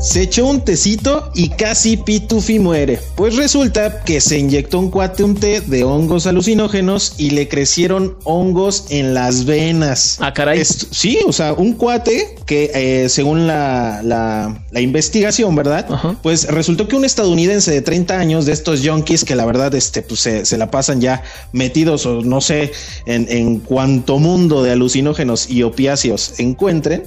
Se 0.00 0.22
echó 0.22 0.46
un 0.46 0.60
tecito 0.60 1.28
y 1.34 1.48
casi 1.48 1.96
Pitufi 1.96 2.60
muere. 2.60 3.00
Pues 3.16 3.34
resulta 3.34 4.04
que 4.04 4.20
se 4.20 4.38
inyectó 4.38 4.78
un 4.78 4.90
cuate 4.90 5.24
un 5.24 5.34
té 5.34 5.60
de 5.60 5.82
hongos 5.82 6.28
alucinógenos 6.28 7.14
y 7.18 7.30
le 7.30 7.48
crecieron 7.48 8.16
hongos 8.22 8.86
en 8.90 9.12
las 9.12 9.44
venas. 9.44 10.18
Ah, 10.20 10.32
caray. 10.32 10.64
Sí, 10.64 11.18
o 11.26 11.32
sea, 11.32 11.52
un 11.52 11.72
cuate 11.72 12.37
que 12.48 12.70
eh, 12.74 13.08
según 13.10 13.46
la, 13.46 14.00
la- 14.02 14.64
la 14.72 14.80
investigación, 14.80 15.54
¿verdad? 15.54 15.86
Ajá. 15.90 16.16
Pues 16.22 16.48
resultó 16.48 16.88
que 16.88 16.96
un 16.96 17.04
estadounidense 17.04 17.70
de 17.70 17.82
30 17.82 18.18
años 18.18 18.46
de 18.46 18.52
estos 18.52 18.80
junkies 18.82 19.24
que 19.24 19.36
la 19.36 19.44
verdad 19.44 19.74
este, 19.74 20.00
pues, 20.02 20.20
se, 20.20 20.44
se 20.46 20.56
la 20.56 20.70
pasan 20.70 21.00
ya 21.02 21.22
metidos 21.52 22.06
o 22.06 22.22
no 22.22 22.40
sé 22.40 22.72
en, 23.04 23.26
en 23.28 23.58
cuanto 23.58 24.18
mundo 24.18 24.62
de 24.62 24.72
alucinógenos 24.72 25.50
y 25.50 25.62
opiáceos 25.62 26.40
encuentren, 26.40 27.02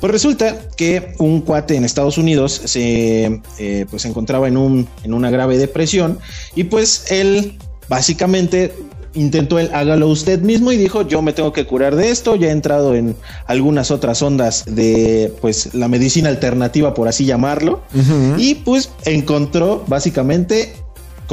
pues 0.00 0.12
resulta 0.12 0.56
que 0.76 1.14
un 1.18 1.40
cuate 1.40 1.74
en 1.74 1.84
Estados 1.84 2.16
Unidos 2.16 2.62
se 2.64 3.40
eh, 3.58 3.86
pues 3.90 4.04
encontraba 4.04 4.46
en, 4.46 4.56
un, 4.56 4.88
en 5.02 5.12
una 5.12 5.28
grave 5.30 5.58
depresión 5.58 6.20
y 6.54 6.64
pues 6.64 7.10
él 7.10 7.58
básicamente 7.88 8.72
intentó 9.14 9.58
él 9.58 9.70
hágalo 9.72 10.08
usted 10.08 10.40
mismo 10.40 10.72
y 10.72 10.76
dijo 10.76 11.02
yo 11.02 11.22
me 11.22 11.32
tengo 11.32 11.52
que 11.52 11.66
curar 11.66 11.96
de 11.96 12.10
esto 12.10 12.34
ya 12.36 12.48
he 12.48 12.50
entrado 12.50 12.94
en 12.94 13.16
algunas 13.46 13.90
otras 13.90 14.22
ondas 14.22 14.64
de 14.66 15.32
pues 15.40 15.74
la 15.74 15.88
medicina 15.88 16.28
alternativa 16.28 16.94
por 16.94 17.08
así 17.08 17.24
llamarlo. 17.24 17.82
Y 18.38 18.56
pues 18.56 18.90
encontró 19.04 19.84
básicamente 19.86 20.74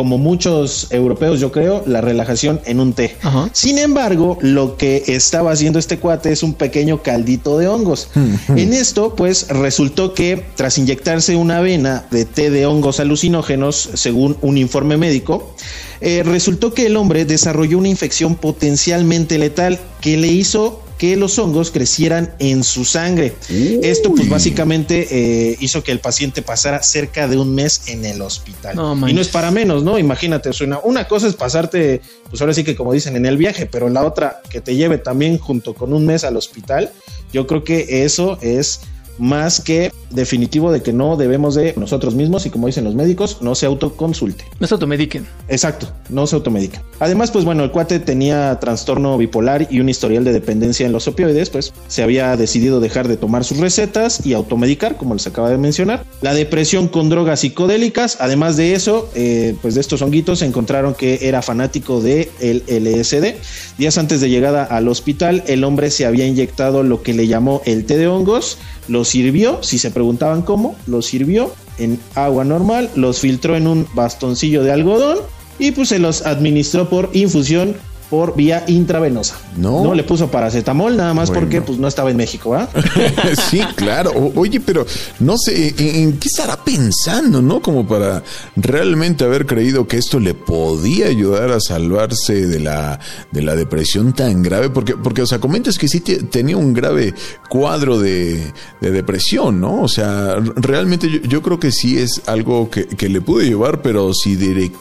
como 0.01 0.17
muchos 0.17 0.87
europeos, 0.89 1.39
yo 1.39 1.51
creo, 1.51 1.83
la 1.85 2.01
relajación 2.01 2.59
en 2.65 2.79
un 2.79 2.93
té. 2.93 3.17
Ajá. 3.21 3.51
Sin 3.53 3.77
embargo, 3.77 4.39
lo 4.41 4.75
que 4.75 5.03
estaba 5.05 5.51
haciendo 5.51 5.77
este 5.77 5.99
cuate 5.99 6.31
es 6.31 6.41
un 6.41 6.55
pequeño 6.55 7.03
caldito 7.03 7.59
de 7.59 7.67
hongos. 7.67 8.09
en 8.47 8.73
esto, 8.73 9.15
pues 9.15 9.47
resultó 9.49 10.15
que 10.15 10.43
tras 10.55 10.79
inyectarse 10.79 11.35
una 11.35 11.57
avena 11.57 12.07
de 12.09 12.25
té 12.25 12.49
de 12.49 12.65
hongos 12.65 12.99
alucinógenos, 12.99 13.91
según 13.93 14.37
un 14.41 14.57
informe 14.57 14.97
médico, 14.97 15.53
eh, 16.01 16.23
resultó 16.25 16.73
que 16.73 16.87
el 16.87 16.97
hombre 16.97 17.25
desarrolló 17.25 17.77
una 17.77 17.89
infección 17.89 18.33
potencialmente 18.33 19.37
letal 19.37 19.79
que 20.01 20.17
le 20.17 20.29
hizo 20.29 20.81
que 21.01 21.17
los 21.17 21.39
hongos 21.39 21.71
crecieran 21.71 22.35
en 22.37 22.63
su 22.63 22.85
sangre. 22.85 23.33
Esto 23.81 24.13
pues 24.13 24.29
básicamente 24.29 25.07
eh, 25.09 25.57
hizo 25.59 25.83
que 25.83 25.91
el 25.91 25.99
paciente 25.99 26.43
pasara 26.43 26.83
cerca 26.83 27.27
de 27.27 27.39
un 27.39 27.55
mes 27.55 27.87
en 27.87 28.05
el 28.05 28.21
hospital. 28.21 28.75
No 28.75 29.09
y 29.09 29.11
no 29.11 29.19
es 29.19 29.29
para 29.29 29.49
menos, 29.49 29.81
¿no? 29.81 29.97
Imagínate, 29.97 30.53
suena, 30.53 30.77
una 30.83 31.07
cosa 31.07 31.25
es 31.25 31.33
pasarte, 31.33 32.01
pues 32.29 32.39
ahora 32.39 32.53
sí 32.53 32.63
que 32.63 32.75
como 32.75 32.93
dicen 32.93 33.15
en 33.15 33.25
el 33.25 33.35
viaje, 33.35 33.65
pero 33.65 33.89
la 33.89 34.05
otra 34.05 34.43
que 34.47 34.61
te 34.61 34.75
lleve 34.75 34.99
también 34.99 35.39
junto 35.39 35.73
con 35.73 35.91
un 35.91 36.05
mes 36.05 36.23
al 36.23 36.37
hospital, 36.37 36.91
yo 37.33 37.47
creo 37.47 37.63
que 37.63 38.05
eso 38.05 38.37
es 38.39 38.81
más 39.17 39.61
que 39.61 39.91
definitivo 40.11 40.71
de 40.71 40.81
que 40.81 40.93
no 40.93 41.17
debemos 41.17 41.55
de 41.55 41.73
nosotros 41.77 42.15
mismos 42.15 42.45
y 42.45 42.49
como 42.49 42.67
dicen 42.67 42.83
los 42.83 42.95
médicos, 42.95 43.37
no 43.41 43.55
se 43.55 43.65
autoconsulte. 43.65 44.45
No 44.59 44.67
se 44.67 44.73
automediquen. 44.73 45.25
Exacto, 45.47 45.87
no 46.09 46.27
se 46.27 46.35
automedica. 46.35 46.83
Además, 46.99 47.31
pues 47.31 47.45
bueno, 47.45 47.63
el 47.63 47.71
cuate 47.71 47.99
tenía 47.99 48.59
trastorno 48.59 49.17
bipolar 49.17 49.67
y 49.69 49.79
un 49.79 49.89
historial 49.89 50.23
de 50.23 50.33
dependencia 50.33 50.85
en 50.85 50.91
los 50.91 51.07
opioides, 51.07 51.49
pues 51.49 51.73
se 51.87 52.03
había 52.03 52.35
decidido 52.37 52.79
dejar 52.79 53.07
de 53.07 53.17
tomar 53.17 53.43
sus 53.43 53.57
recetas 53.57 54.25
y 54.25 54.33
automedicar, 54.33 54.97
como 54.97 55.13
les 55.13 55.27
acaba 55.27 55.49
de 55.49 55.57
mencionar. 55.57 56.03
La 56.21 56.33
depresión 56.33 56.87
con 56.87 57.09
drogas 57.09 57.41
psicodélicas, 57.41 58.17
además 58.19 58.57
de 58.57 58.73
eso, 58.73 59.09
eh, 59.15 59.55
pues 59.61 59.75
de 59.75 59.81
estos 59.81 60.01
honguitos 60.01 60.39
se 60.39 60.45
encontraron 60.45 60.93
que 60.93 61.19
era 61.21 61.41
fanático 61.41 62.01
de 62.01 62.29
el 62.39 62.63
LSD. 62.67 63.35
Días 63.77 63.97
antes 63.97 64.21
de 64.21 64.29
llegada 64.29 64.63
al 64.63 64.87
hospital, 64.87 65.43
el 65.47 65.63
hombre 65.63 65.89
se 65.91 66.05
había 66.05 66.25
inyectado 66.25 66.83
lo 66.83 67.01
que 67.01 67.13
le 67.13 67.27
llamó 67.27 67.61
el 67.65 67.85
té 67.85 67.97
de 67.97 68.07
hongos, 68.07 68.57
lo 68.87 69.05
sirvió, 69.11 69.61
si 69.61 69.77
se 69.77 69.91
preguntaban 69.91 70.41
cómo, 70.41 70.77
lo 70.87 71.01
sirvió 71.01 71.53
en 71.77 71.99
agua 72.15 72.45
normal, 72.45 72.89
los 72.95 73.19
filtró 73.19 73.57
en 73.57 73.67
un 73.67 73.85
bastoncillo 73.93 74.63
de 74.63 74.71
algodón 74.71 75.17
y 75.59 75.71
pues 75.71 75.89
se 75.89 75.99
los 75.99 76.25
administró 76.25 76.89
por 76.89 77.09
infusión 77.11 77.75
por 78.11 78.35
vía 78.35 78.63
intravenosa. 78.67 79.37
No. 79.57 79.83
No 79.83 79.95
le 79.95 80.03
puso 80.03 80.29
paracetamol 80.29 80.95
nada 80.97 81.13
más 81.15 81.29
Bueno. 81.29 81.39
porque 81.41 81.61
pues 81.61 81.79
no 81.79 81.87
estaba 81.87 82.11
en 82.11 82.17
México, 82.17 82.51
¿verdad? 82.51 82.69
sí, 83.49 83.61
claro. 83.75 84.11
O- 84.11 84.33
oye, 84.39 84.59
pero 84.59 84.85
no 85.21 85.37
sé, 85.37 85.73
¿en, 85.77 85.95
en 85.95 86.17
qué 86.19 86.27
estará 86.27 86.57
pensando, 86.63 87.41
no? 87.41 87.61
Como 87.61 87.87
para 87.87 88.21
realmente 88.57 89.23
haber 89.23 89.45
creído 89.45 89.87
que 89.87 89.97
esto 89.97 90.19
le 90.19 90.33
podía 90.33 91.07
ayudar 91.07 91.51
a 91.51 91.59
salvarse 91.61 92.45
de 92.47 92.59
la, 92.59 92.99
de 93.31 93.41
la 93.41 93.55
depresión 93.55 94.13
tan 94.13 94.43
grave. 94.43 94.69
Porque, 94.69 94.95
porque 94.97 95.21
o 95.21 95.25
sea, 95.25 95.39
comentas 95.39 95.77
que 95.77 95.87
sí 95.87 96.01
te- 96.01 96.23
tenía 96.23 96.57
un 96.57 96.73
grave 96.73 97.13
cuadro 97.49 97.97
de, 97.97 98.51
de 98.81 98.91
depresión, 98.91 99.61
¿no? 99.61 99.81
O 99.81 99.87
sea, 99.87 100.35
realmente 100.57 101.09
yo, 101.09 101.21
yo 101.21 101.41
creo 101.41 101.59
que 101.61 101.71
sí 101.71 101.97
es 101.97 102.21
algo 102.27 102.69
que, 102.69 102.87
que 102.87 103.07
le 103.07 103.21
pudo 103.21 103.39
llevar, 103.41 103.81
pero 103.81 104.13
si 104.13 104.35
tantito 104.35 104.71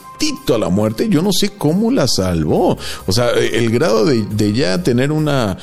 a 0.54 0.58
la 0.58 0.68
muerte, 0.68 1.08
yo 1.08 1.22
no 1.22 1.30
sé 1.32 1.50
cómo 1.50 1.90
la 1.90 2.06
salvó. 2.06 2.76
O 3.06 3.12
sea, 3.12 3.30
el 3.30 3.70
grado 3.70 4.04
de, 4.04 4.24
de 4.24 4.52
ya 4.52 4.82
tener 4.82 5.12
una, 5.12 5.56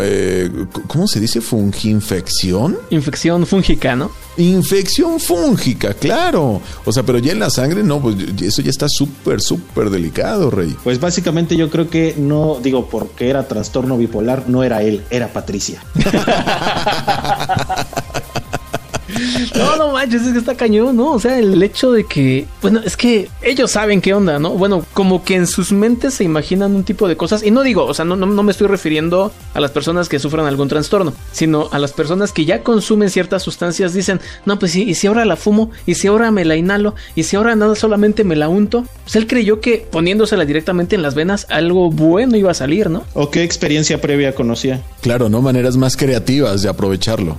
eh, 0.00 0.66
¿cómo 0.86 1.08
se 1.08 1.20
dice? 1.20 1.40
Funginfección. 1.40 2.78
Infección 2.90 3.46
fúngica, 3.46 3.96
¿no? 3.96 4.10
Infección 4.36 5.18
fúngica, 5.18 5.94
claro. 5.94 6.60
O 6.84 6.92
sea, 6.92 7.02
pero 7.02 7.18
ya 7.18 7.32
en 7.32 7.40
la 7.40 7.50
sangre, 7.50 7.82
no, 7.82 8.00
pues 8.00 8.16
eso 8.40 8.62
ya 8.62 8.70
está 8.70 8.86
súper, 8.88 9.40
súper 9.40 9.90
delicado, 9.90 10.50
Rey. 10.50 10.76
Pues 10.84 11.00
básicamente 11.00 11.56
yo 11.56 11.70
creo 11.70 11.90
que 11.90 12.14
no, 12.16 12.58
digo, 12.62 12.88
porque 12.88 13.30
era 13.30 13.48
trastorno 13.48 13.96
bipolar, 13.96 14.48
no 14.48 14.62
era 14.62 14.82
él, 14.82 15.02
era 15.10 15.32
Patricia. 15.32 15.82
No, 19.56 19.76
no 19.76 19.92
manches, 19.92 20.22
es 20.22 20.32
que 20.32 20.38
está 20.38 20.54
cañón, 20.54 20.96
¿no? 20.96 21.12
O 21.12 21.20
sea, 21.20 21.38
el 21.38 21.62
hecho 21.62 21.92
de 21.92 22.04
que, 22.04 22.46
bueno, 22.60 22.80
es 22.84 22.96
que 22.96 23.28
ellos 23.42 23.70
saben 23.70 24.00
qué 24.00 24.14
onda, 24.14 24.38
¿no? 24.38 24.50
Bueno, 24.50 24.84
como 24.92 25.24
que 25.24 25.34
en 25.34 25.46
sus 25.46 25.72
mentes 25.72 26.14
se 26.14 26.24
imaginan 26.24 26.74
un 26.74 26.84
tipo 26.84 27.08
de 27.08 27.16
cosas. 27.16 27.42
Y 27.42 27.50
no 27.50 27.62
digo, 27.62 27.84
o 27.84 27.94
sea, 27.94 28.04
no, 28.04 28.16
no, 28.16 28.42
me 28.42 28.52
estoy 28.52 28.68
refiriendo 28.68 29.32
a 29.54 29.60
las 29.60 29.70
personas 29.70 30.08
que 30.08 30.18
sufran 30.18 30.46
algún 30.46 30.68
trastorno, 30.68 31.12
sino 31.32 31.68
a 31.72 31.78
las 31.78 31.92
personas 31.92 32.32
que 32.32 32.44
ya 32.44 32.62
consumen 32.62 33.10
ciertas 33.10 33.42
sustancias. 33.42 33.94
Dicen, 33.94 34.20
no, 34.44 34.58
pues 34.58 34.72
sí, 34.72 34.82
y 34.82 34.94
si 34.94 35.06
ahora 35.06 35.24
la 35.24 35.36
fumo, 35.36 35.70
y 35.86 35.94
si 35.94 36.06
ahora 36.06 36.30
me 36.30 36.44
la 36.44 36.56
inhalo, 36.56 36.94
y 37.14 37.24
si 37.24 37.36
ahora 37.36 37.56
nada 37.56 37.74
solamente 37.74 38.24
me 38.24 38.36
la 38.36 38.48
unto. 38.48 38.84
Pues 39.04 39.16
él 39.16 39.26
creyó 39.26 39.60
que 39.60 39.86
poniéndosela 39.90 40.44
directamente 40.44 40.96
en 40.96 41.02
las 41.02 41.14
venas, 41.14 41.46
algo 41.48 41.90
bueno 41.90 42.36
iba 42.36 42.50
a 42.50 42.54
salir, 42.54 42.90
¿no? 42.90 43.04
¿O 43.14 43.30
qué 43.30 43.42
experiencia 43.42 44.00
previa 44.00 44.34
conocía? 44.34 44.82
Claro, 45.00 45.28
¿no? 45.28 45.40
Maneras 45.40 45.76
más 45.76 45.96
creativas 45.96 46.62
de 46.62 46.68
aprovecharlo. 46.68 47.36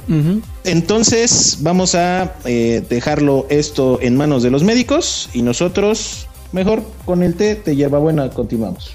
Entonces, 0.69 1.57
vamos 1.61 1.95
a 1.95 2.35
eh, 2.45 2.83
dejarlo 2.88 3.47
esto 3.49 3.97
en 4.03 4.15
manos 4.15 4.43
de 4.43 4.51
los 4.51 4.63
médicos 4.63 5.27
y 5.33 5.41
nosotros, 5.41 6.27
mejor 6.51 6.83
con 7.05 7.23
el 7.23 7.33
té, 7.33 7.55
te 7.55 7.75
lleva 7.75 7.97
buena, 7.97 8.29
continuamos. 8.29 8.91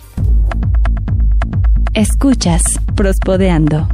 Escuchas, 1.93 2.62
prospodeando. 2.95 3.88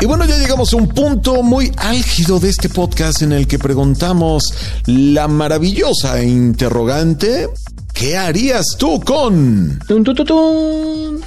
Y 0.00 0.06
bueno, 0.06 0.24
ya 0.24 0.36
llegamos 0.36 0.74
a 0.74 0.78
un 0.78 0.88
punto 0.88 1.44
muy 1.44 1.70
álgido 1.76 2.40
de 2.40 2.48
este 2.48 2.68
podcast 2.70 3.22
en 3.22 3.30
el 3.30 3.46
que 3.46 3.60
preguntamos 3.60 4.52
la 4.86 5.28
maravillosa 5.28 6.24
interrogante 6.24 7.48
¿Qué 7.96 8.14
harías 8.14 8.76
tú 8.78 9.00
con? 9.00 9.80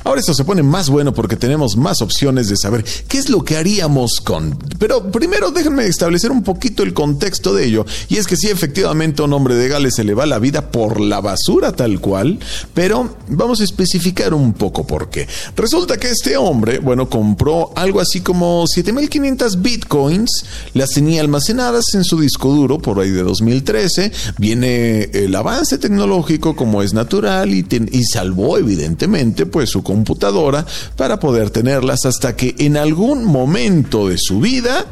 Ahora 0.04 0.20
esto 0.20 0.36
se 0.36 0.44
pone 0.44 0.62
más 0.62 0.88
bueno 0.88 1.16
porque 1.16 1.36
tenemos 1.36 1.76
más 1.76 2.00
opciones 2.04 2.48
de 2.48 2.58
saber 2.58 2.86
qué 3.08 3.18
es 3.18 3.28
lo 3.30 3.44
que 3.44 3.58
haríamos 3.58 4.22
con. 4.24 4.56
Pero 4.78 5.12
primero 5.12 5.50
déjenme 5.50 5.88
establecer 5.88 6.30
un 6.30 6.44
poquito 6.44 6.84
el 6.84 6.94
contexto 6.94 7.56
de 7.56 7.66
ello. 7.66 7.88
Y 8.08 8.18
es 8.18 8.28
que 8.28 8.36
sí, 8.36 8.50
efectivamente, 8.50 9.24
a 9.24 9.26
un 9.26 9.34
hombre 9.34 9.56
de 9.56 9.68
Gales 9.68 9.96
se 9.96 10.04
le 10.04 10.14
va 10.14 10.28
la 10.28 10.38
vida 10.38 10.70
por 10.70 11.00
la 11.00 11.22
basura 11.22 11.72
tal 11.72 12.00
cual. 12.00 12.38
Pero 12.76 13.16
vamos 13.30 13.62
a 13.62 13.64
especificar 13.64 14.36
un 14.36 14.54
poco 14.54 14.86
por 14.86 15.10
qué. 15.10 15.28
Resulta 15.56 15.98
que 15.98 16.10
este 16.10 16.38
hombre, 16.38 16.78
bueno, 16.78 17.10
compró 17.10 17.72
algo 17.76 18.00
así 18.00 18.22
como 18.22 18.66
7500 18.68 19.64
bitcoins. 19.64 20.46
Las 20.76 20.92
tenía 20.92 21.22
almacenadas 21.22 21.86
en 21.96 22.04
su 22.04 22.20
disco 22.20 22.54
duro 22.54 22.78
por 22.78 23.00
ahí 23.00 23.10
de 23.10 23.24
2013. 23.24 24.12
Viene 24.38 25.10
el 25.14 25.36
avance 25.36 25.80
tecnológico 25.80 26.56
como 26.60 26.82
es 26.82 26.94
natural 26.94 27.54
y, 27.54 27.66
y 27.70 28.04
salvó 28.04 28.58
evidentemente 28.58 29.46
pues 29.46 29.70
su 29.70 29.82
computadora 29.82 30.66
para 30.98 31.18
poder 31.18 31.52
tenerlas 31.52 32.06
hasta 32.06 32.36
que 32.36 32.54
en 32.60 32.76
algún 32.76 33.24
momento 33.24 34.10
de 34.10 34.18
su 34.20 34.42
vida, 34.42 34.86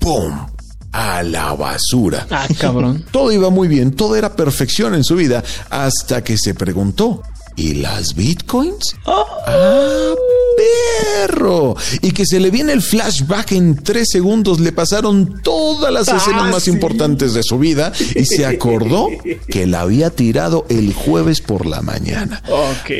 ¡pum! 0.00 0.32
a 0.90 1.22
la 1.22 1.52
basura. 1.54 2.26
Ah, 2.28 2.48
cabrón. 2.58 3.04
todo 3.12 3.30
iba 3.30 3.50
muy 3.50 3.68
bien, 3.68 3.92
todo 3.92 4.16
era 4.16 4.34
perfección 4.34 4.96
en 4.96 5.04
su 5.04 5.14
vida, 5.14 5.44
hasta 5.70 6.24
que 6.24 6.36
se 6.36 6.54
preguntó, 6.54 7.22
¿y 7.54 7.74
las 7.74 8.16
bitcoins? 8.16 8.96
Oh. 9.04 9.24
Ah, 9.46 10.12
perro. 11.26 11.76
Y 12.02 12.10
que 12.12 12.26
se 12.26 12.40
le 12.40 12.50
viene 12.50 12.72
el 12.72 12.82
flashback 12.82 13.52
en 13.52 13.76
tres 13.76 14.08
segundos. 14.10 14.60
Le 14.60 14.72
pasaron 14.72 15.40
todas 15.42 15.92
las 15.92 16.08
Ah, 16.08 16.16
escenas 16.16 16.50
más 16.50 16.64
sí. 16.64 16.70
importantes 16.70 17.34
de 17.34 17.42
su 17.42 17.58
vida 17.58 17.92
y 18.14 18.24
se 18.24 18.46
acordó 18.46 19.08
que 19.48 19.66
la 19.66 19.80
había 19.82 20.10
tirado 20.10 20.66
el 20.68 20.92
jueves 20.92 21.40
por 21.40 21.66
la 21.66 21.82
mañana. 21.82 22.42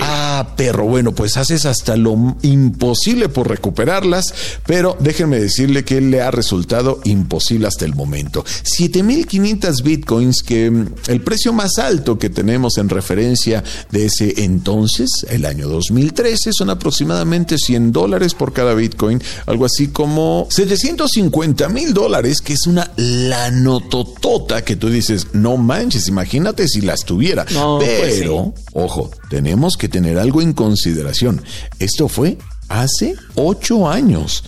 Ah, 0.00 0.54
perro, 0.56 0.84
bueno, 0.86 1.12
pues 1.14 1.36
haces 1.36 1.64
hasta 1.66 1.96
lo 1.96 2.36
imposible 2.42 3.28
por 3.28 3.48
recuperarlas, 3.48 4.34
pero 4.66 4.96
déjenme 5.00 5.38
decirle 5.40 5.84
que 5.84 6.00
le 6.00 6.20
ha 6.22 6.30
resultado 6.30 7.00
imposible 7.04 7.66
hasta 7.66 7.84
el 7.84 7.94
momento. 7.94 8.44
7500 8.46 9.82
bitcoins, 9.82 10.42
que 10.42 10.70
mm, 10.70 10.86
el 11.08 11.20
precio 11.20 11.52
más 11.52 11.78
alto 11.78 12.18
que 12.18 12.30
tenemos 12.30 12.78
en 12.78 12.88
referencia 12.88 13.62
de 13.90 14.06
ese 14.06 14.42
entonces, 14.44 15.08
el 15.28 15.44
año 15.44 15.68
2013, 15.68 16.50
son 16.52 16.70
aproximadamente 16.70 17.53
100 17.58 17.92
dólares 17.92 18.34
por 18.34 18.52
cada 18.52 18.74
bitcoin, 18.74 19.22
algo 19.46 19.64
así 19.64 19.88
como 19.88 20.46
750 20.50 21.68
mil 21.68 21.94
dólares, 21.94 22.40
que 22.40 22.54
es 22.54 22.66
una 22.66 22.90
lanototota 22.96 24.64
que 24.64 24.76
tú 24.76 24.88
dices, 24.88 25.28
no 25.32 25.56
manches, 25.56 26.08
imagínate 26.08 26.68
si 26.68 26.80
las 26.80 27.04
tuviera. 27.04 27.44
No, 27.52 27.78
pues 27.78 28.18
pero, 28.18 28.54
ojo, 28.72 29.10
tenemos 29.30 29.76
que 29.76 29.88
tener 29.88 30.18
algo 30.18 30.42
en 30.42 30.52
consideración. 30.52 31.42
Esto 31.78 32.08
fue 32.08 32.38
hace 32.68 33.14
ocho 33.34 33.88
años. 33.88 34.44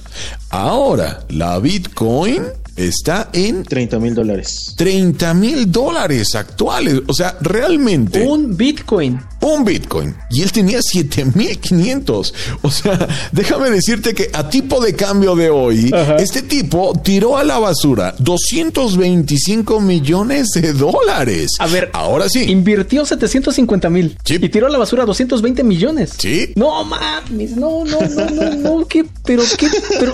Ahora, 0.50 1.24
la 1.28 1.58
Bitcoin 1.58 2.42
está 2.76 3.30
en 3.32 3.64
30 3.64 3.98
mil 3.98 4.14
dólares. 4.14 4.74
30 4.76 5.34
mil 5.34 5.70
dólares 5.70 6.34
actuales. 6.34 7.02
O 7.06 7.14
sea, 7.14 7.36
realmente 7.40 8.22
Un 8.26 8.56
Bitcoin. 8.56 9.20
Un 9.54 9.64
Bitcoin 9.64 10.14
y 10.30 10.42
él 10.42 10.52
tenía 10.52 10.80
7500. 10.82 12.34
O 12.62 12.70
sea, 12.70 13.06
déjame 13.32 13.70
decirte 13.70 14.14
que 14.14 14.30
a 14.32 14.48
tipo 14.48 14.80
de 14.80 14.94
cambio 14.94 15.34
de 15.36 15.50
hoy, 15.50 15.90
este 16.18 16.42
tipo 16.42 16.92
tiró 17.02 17.36
a 17.36 17.44
la 17.44 17.58
basura 17.58 18.14
225 18.18 19.80
millones 19.80 20.48
de 20.54 20.72
dólares. 20.72 21.50
A 21.58 21.66
ver, 21.66 21.90
ahora 21.92 22.28
sí. 22.28 22.44
Invirtió 22.50 23.04
750 23.04 23.90
mil 23.90 24.16
Sí. 24.24 24.38
y 24.40 24.48
tiró 24.48 24.66
a 24.66 24.70
la 24.70 24.78
basura 24.78 25.04
220 25.04 25.62
millones. 25.64 26.14
Sí. 26.18 26.52
No 26.56 26.84
mames, 26.84 27.56
no, 27.56 27.84
no, 27.84 28.00
no, 28.00 28.30
no, 28.30 28.54
no, 28.78 28.86
qué, 28.86 29.04
pero 29.24 29.42
qué, 29.58 29.68
pero, 29.98 30.12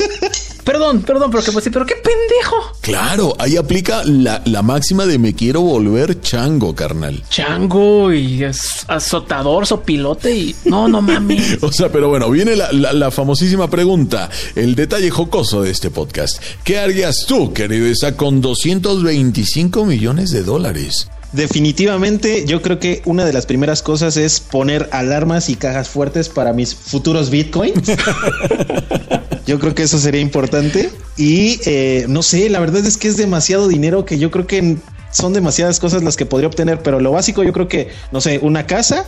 perdón, 0.65 1.03
perdón, 1.03 1.31
pero 1.31 1.43
qué, 1.43 1.53
pues 1.53 1.69
pero 1.73 1.87
qué 1.87 1.95
pendejo. 1.97 2.57
Claro, 2.81 3.35
ahí 3.39 3.57
aplica 3.57 4.03
la, 4.05 4.43
la 4.45 4.63
máxima 4.63 5.07
de 5.07 5.19
me 5.19 5.35
quiero 5.35 5.61
volver 5.63 6.21
chango, 6.21 6.75
carnal. 6.75 7.23
Chango 7.31 8.13
y 8.13 8.45
es- 8.45 8.85
azotador, 9.23 9.67
sopilote 9.67 10.35
y 10.37 10.55
no, 10.65 10.89
no 10.89 11.01
mames. 11.01 11.59
O 11.63 11.71
sea, 11.73 11.91
pero 11.91 12.09
bueno, 12.09 12.29
viene 12.31 12.57
la, 12.57 12.73
la- 12.73 12.93
la 12.93 13.11
famosísima 13.11 13.71
pregunta, 13.71 14.29
el 14.57 14.75
detalle 14.75 15.11
jocoso 15.11 15.63
de 15.63 15.71
este 15.71 15.91
podcast. 15.91 16.43
¿Qué 16.65 16.79
harías 16.79 17.25
tú, 17.27 17.53
querido 17.53 17.87
Isa, 17.89 18.17
con 18.17 18.41
225 18.41 19.85
millones 19.85 20.31
de 20.31 20.43
dólares? 20.43 21.09
Definitivamente, 21.33 22.45
yo 22.47 22.61
creo 22.61 22.79
que 22.79 23.01
una 23.07 23.25
de 23.25 23.33
las 23.33 23.47
primeras 23.47 23.83
cosas 23.83 24.17
es 24.19 24.41
poner 24.41 24.89
alarmas 24.93 25.49
y 25.49 25.55
cajas 25.55 25.89
fuertes 25.89 26.29
para 26.29 26.53
mis 26.53 26.75
futuros 26.75 27.31
bitcoins. 27.31 27.89
yo 29.47 29.59
creo 29.59 29.75
que 29.75 29.85
eso 29.85 29.99
sería 29.99 30.21
importante. 30.21 30.91
Y 31.17 31.59
eh, 31.65 32.05
no 32.09 32.23
sé, 32.23 32.51
la 32.51 32.61
verdad 32.61 32.85
es 32.85 32.97
que 32.99 33.09
es 33.09 33.17
demasiado 33.17 33.69
dinero 33.69 34.05
que 34.05 34.19
yo 34.19 34.31
creo 34.31 34.47
que 34.47 34.77
son 35.13 35.33
demasiadas 35.33 35.79
cosas 35.79 36.03
las 36.03 36.17
que 36.17 36.27
podría 36.27 36.49
obtener, 36.49 36.83
pero 36.83 36.99
lo 36.99 37.13
básico 37.13 37.45
yo 37.45 37.53
creo 37.53 37.69
que, 37.69 37.89
no 38.11 38.21
sé, 38.21 38.41
una 38.43 38.67
casa, 38.67 39.07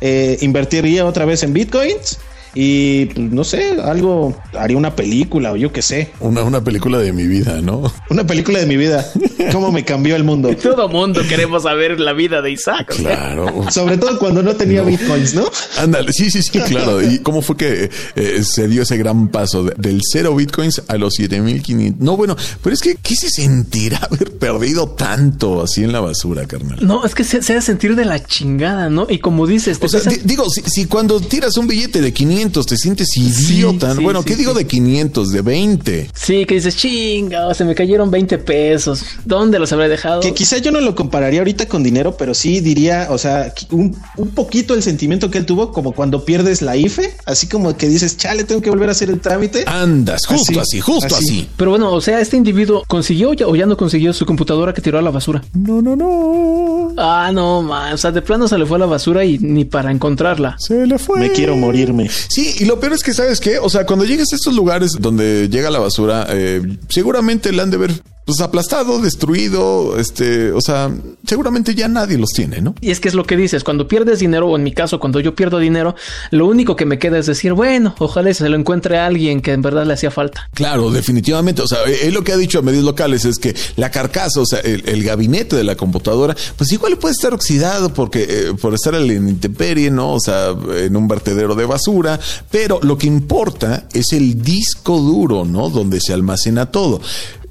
eh, 0.00 0.38
invertiría 0.42 1.04
otra 1.04 1.24
vez 1.24 1.42
en 1.42 1.52
bitcoins 1.52 2.18
y 2.58 3.06
pues, 3.06 3.30
no 3.30 3.44
sé, 3.44 3.76
algo, 3.84 4.34
haría 4.58 4.76
una 4.78 4.96
película 4.96 5.52
o 5.52 5.56
yo 5.56 5.72
qué 5.72 5.82
sé, 5.82 6.10
Una, 6.20 6.42
una 6.42 6.64
película 6.64 6.98
de 6.98 7.12
mi 7.12 7.26
vida, 7.26 7.60
¿no? 7.60 7.92
una 8.10 8.26
película 8.26 8.58
de 8.58 8.66
mi 8.66 8.76
vida, 8.78 9.06
cómo 9.52 9.70
me 9.70 9.84
cambió 9.84 10.16
el 10.16 10.24
mundo. 10.24 10.48
Todo 10.62 10.88
mundo 10.88 11.20
queremos 11.28 11.64
saber 11.64 12.00
la 12.00 12.14
vida 12.14 12.40
de 12.40 12.50
Isaac. 12.52 12.90
o 12.92 12.94
sea. 12.94 13.02
Claro. 13.16 13.70
Sobre 13.70 13.98
todo 13.98 14.18
cuando 14.18 14.42
no 14.42 14.54
tenía 14.56 14.82
bitcoins, 14.82 15.34
¿no? 15.34 15.44
Ándale, 15.78 16.12
sí, 16.12 16.30
sí, 16.30 16.42
sí, 16.42 16.58
claro. 16.60 17.02
¿Y 17.02 17.18
cómo 17.18 17.42
fue 17.42 17.56
que 17.58 17.90
eh, 18.14 18.42
se 18.42 18.68
dio 18.68 18.82
ese 18.82 18.96
gran 18.96 19.28
paso 19.28 19.64
de- 19.64 19.74
del 19.76 20.00
cero 20.10 20.34
bitcoins 20.34 20.82
a 20.88 20.96
los 20.96 21.12
7500? 21.14 22.00
No, 22.00 22.16
bueno, 22.16 22.36
pero 22.62 22.72
es 22.72 22.80
que, 22.80 22.94
¿qué 22.96 23.14
se 23.14 23.28
sentirá 23.28 23.98
haber 24.10 24.32
perdido 24.38 24.88
tanto 24.88 25.62
así 25.62 25.84
en 25.84 25.92
la 25.92 26.00
basura, 26.00 26.46
carnal? 26.46 26.78
No, 26.80 27.04
es 27.04 27.14
que 27.14 27.22
se, 27.24 27.42
se 27.42 27.52
ha 27.52 27.56
de 27.56 27.62
sentir 27.62 27.94
de 27.96 28.04
la 28.06 28.24
chingada, 28.24 28.88
¿no? 28.88 29.06
Y 29.10 29.18
como 29.18 29.46
dices, 29.46 29.78
te 29.78 29.86
O 29.86 29.88
sea, 29.88 30.00
empiezas- 30.00 30.22
di- 30.24 30.28
digo, 30.28 30.48
si, 30.48 30.62
si 30.62 30.86
cuando 30.86 31.20
tiras 31.20 31.56
un 31.58 31.66
billete 31.66 32.00
de 32.00 32.12
500 32.12 32.45
500, 32.46 32.66
te 32.66 32.76
sientes 32.76 33.16
idiota. 33.16 33.94
sí, 33.94 34.02
bueno, 34.02 34.22
sí, 34.22 34.28
¿qué 34.28 34.36
digo 34.36 34.54
de 34.54 34.66
500? 34.66 35.30
De 35.32 35.42
20. 35.42 36.10
Sí, 36.14 36.44
que 36.46 36.54
dices, 36.54 36.76
chinga, 36.76 37.52
se 37.54 37.64
me 37.64 37.74
cayeron 37.74 38.10
20 38.10 38.38
pesos. 38.38 39.02
¿Dónde 39.24 39.58
los 39.58 39.72
habré 39.72 39.88
dejado? 39.88 40.20
Que 40.20 40.32
quizá 40.32 40.58
yo 40.58 40.70
no 40.70 40.80
lo 40.80 40.94
compararía 40.94 41.40
ahorita 41.40 41.66
con 41.66 41.82
dinero, 41.82 42.16
pero 42.16 42.34
sí 42.34 42.60
diría, 42.60 43.08
o 43.10 43.18
sea, 43.18 43.52
un, 43.70 43.96
un 44.16 44.28
poquito 44.30 44.74
el 44.74 44.82
sentimiento 44.82 45.30
que 45.30 45.38
él 45.38 45.46
tuvo, 45.46 45.72
como 45.72 45.92
cuando 45.92 46.24
pierdes 46.24 46.62
la 46.62 46.76
IFE, 46.76 47.14
así 47.24 47.48
como 47.48 47.76
que 47.76 47.88
dices, 47.88 48.16
chale, 48.16 48.44
tengo 48.44 48.60
que 48.62 48.70
volver 48.70 48.88
a 48.88 48.92
hacer 48.92 49.10
el 49.10 49.20
trámite. 49.20 49.64
Andas, 49.66 50.26
justo 50.26 50.52
así, 50.60 50.76
Así, 50.76 50.80
justo 50.80 51.14
así. 51.16 51.24
así. 51.24 51.48
Pero 51.56 51.70
bueno, 51.72 51.92
o 51.92 52.00
sea, 52.00 52.20
este 52.20 52.36
individuo 52.36 52.82
consiguió 52.86 53.32
ya- 53.34 53.46
o 53.46 53.54
ya 53.56 53.66
no 53.66 53.76
consiguió 53.76 54.12
su 54.12 54.26
computadora 54.26 54.72
que 54.74 54.80
tiró 54.80 54.98
a 54.98 55.02
la 55.02 55.10
basura. 55.10 55.42
No, 55.54 55.80
no, 55.82 55.96
no. 55.96 56.92
Ah, 56.98 57.30
no, 57.32 57.62
man. 57.62 57.92
O 57.94 57.98
sea, 57.98 58.10
de 58.10 58.22
plano 58.22 58.48
se 58.48 58.56
le 58.58 58.66
fue 58.66 58.76
a 58.76 58.80
la 58.80 58.86
basura 58.86 59.24
y 59.24 59.38
ni 59.38 59.64
para 59.64 59.90
encontrarla. 59.90 60.56
Se 60.58 60.86
le 60.86 60.98
fue. 60.98 61.20
Me 61.20 61.30
quiero 61.32 61.56
morirme. 61.56 62.08
Sí, 62.36 62.54
y 62.58 62.66
lo 62.66 62.78
peor 62.78 62.92
es 62.92 63.02
que, 63.02 63.14
¿sabes 63.14 63.40
qué? 63.40 63.58
O 63.58 63.70
sea, 63.70 63.86
cuando 63.86 64.04
llegues 64.04 64.30
a 64.30 64.36
estos 64.36 64.54
lugares 64.54 64.92
donde 65.00 65.48
llega 65.48 65.70
la 65.70 65.78
basura, 65.78 66.26
eh, 66.28 66.60
seguramente 66.90 67.50
la 67.50 67.62
han 67.62 67.70
de 67.70 67.78
ver 67.78 68.02
pues 68.26 68.40
aplastado, 68.40 69.00
destruido, 69.00 69.98
este, 69.98 70.50
o 70.50 70.60
sea, 70.60 70.92
seguramente 71.24 71.76
ya 71.76 71.86
nadie 71.86 72.18
los 72.18 72.30
tiene, 72.30 72.60
¿no? 72.60 72.74
Y 72.80 72.90
es 72.90 72.98
que 72.98 73.06
es 73.06 73.14
lo 73.14 73.24
que 73.24 73.36
dices, 73.36 73.62
cuando 73.62 73.86
pierdes 73.86 74.18
dinero, 74.18 74.48
o 74.48 74.56
en 74.56 74.64
mi 74.64 74.72
caso, 74.72 74.98
cuando 74.98 75.20
yo 75.20 75.36
pierdo 75.36 75.60
dinero, 75.60 75.94
lo 76.32 76.46
único 76.46 76.74
que 76.74 76.86
me 76.86 76.98
queda 76.98 77.18
es 77.18 77.26
decir, 77.26 77.52
bueno, 77.52 77.94
ojalá 78.00 78.34
se 78.34 78.48
lo 78.48 78.56
encuentre 78.56 78.98
a 78.98 79.06
alguien 79.06 79.40
que 79.40 79.52
en 79.52 79.62
verdad 79.62 79.86
le 79.86 79.92
hacía 79.92 80.10
falta. 80.10 80.50
Claro, 80.54 80.90
definitivamente. 80.90 81.62
O 81.62 81.68
sea, 81.68 81.78
él 81.84 82.12
lo 82.14 82.24
que 82.24 82.32
ha 82.32 82.36
dicho 82.36 82.58
a 82.58 82.62
medios 82.62 82.82
locales 82.82 83.24
es 83.24 83.38
que 83.38 83.54
la 83.76 83.92
carcasa, 83.92 84.40
o 84.40 84.46
sea, 84.46 84.58
el, 84.58 84.82
el 84.88 85.04
gabinete 85.04 85.54
de 85.54 85.62
la 85.62 85.76
computadora, 85.76 86.36
pues 86.56 86.72
igual 86.72 86.98
puede 86.98 87.12
estar 87.12 87.32
oxidado 87.32 87.94
porque 87.94 88.26
eh, 88.28 88.54
por 88.60 88.74
estar 88.74 88.96
en 88.96 89.28
intemperie, 89.28 89.92
¿no? 89.92 90.14
O 90.14 90.20
sea, 90.20 90.48
en 90.76 90.96
un 90.96 91.06
vertedero 91.06 91.54
de 91.54 91.64
basura. 91.64 92.18
Pero 92.50 92.80
lo 92.82 92.98
que 92.98 93.06
importa 93.06 93.86
es 93.92 94.12
el 94.12 94.42
disco 94.42 94.98
duro, 94.98 95.44
¿no? 95.44 95.70
Donde 95.70 96.00
se 96.00 96.12
almacena 96.12 96.66
todo. 96.66 97.00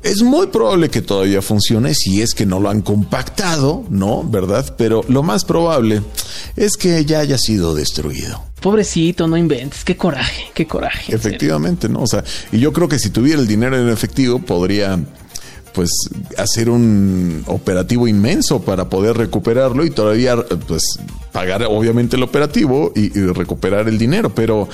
Es 0.06 0.22
muy 0.22 0.46
probable 0.48 0.90
que 0.90 1.02
todavía 1.02 1.42
funcione 1.42 1.96
si 1.96 2.22
es 2.22 2.36
que 2.36 2.46
no 2.46 2.60
lo 2.60 2.70
han 2.70 2.84
compactado, 2.84 3.84
¿no? 3.90 4.24
¿Verdad? 4.24 4.76
Pero 4.78 5.04
lo 5.08 5.24
más 5.24 5.46
probable 5.46 6.04
es 6.56 6.78
que 6.78 7.04
ya 7.06 7.22
haya 7.22 7.40
sido 7.40 7.74
destruido. 7.74 8.44
Pobrecito, 8.62 9.28
no 9.28 9.36
inventes, 9.36 9.84
qué 9.84 9.98
coraje, 9.98 10.44
qué 10.54 10.68
coraje. 10.68 11.16
Efectivamente, 11.16 11.90
¿no? 11.90 12.04
O 12.04 12.08
sea, 12.08 12.24
y 12.52 12.60
yo 12.60 12.72
creo 12.72 12.88
que 12.88 13.00
si 13.00 13.10
tuviera 13.10 13.42
el 13.42 13.48
dinero 13.48 13.82
en 13.82 13.90
efectivo 13.90 14.38
podría 14.38 15.00
pues 15.74 15.90
hacer 16.38 16.70
un 16.70 17.44
operativo 17.48 18.08
inmenso 18.08 18.62
para 18.62 18.88
poder 18.88 19.18
recuperarlo 19.18 19.84
y 19.86 19.90
todavía 19.90 20.38
pues 20.68 20.84
pagar 21.32 21.64
obviamente 21.64 22.16
el 22.16 22.22
operativo 22.22 22.94
y, 22.96 23.06
y 23.18 23.26
recuperar 23.26 23.90
el 23.90 23.98
dinero, 23.98 24.34
pero 24.36 24.70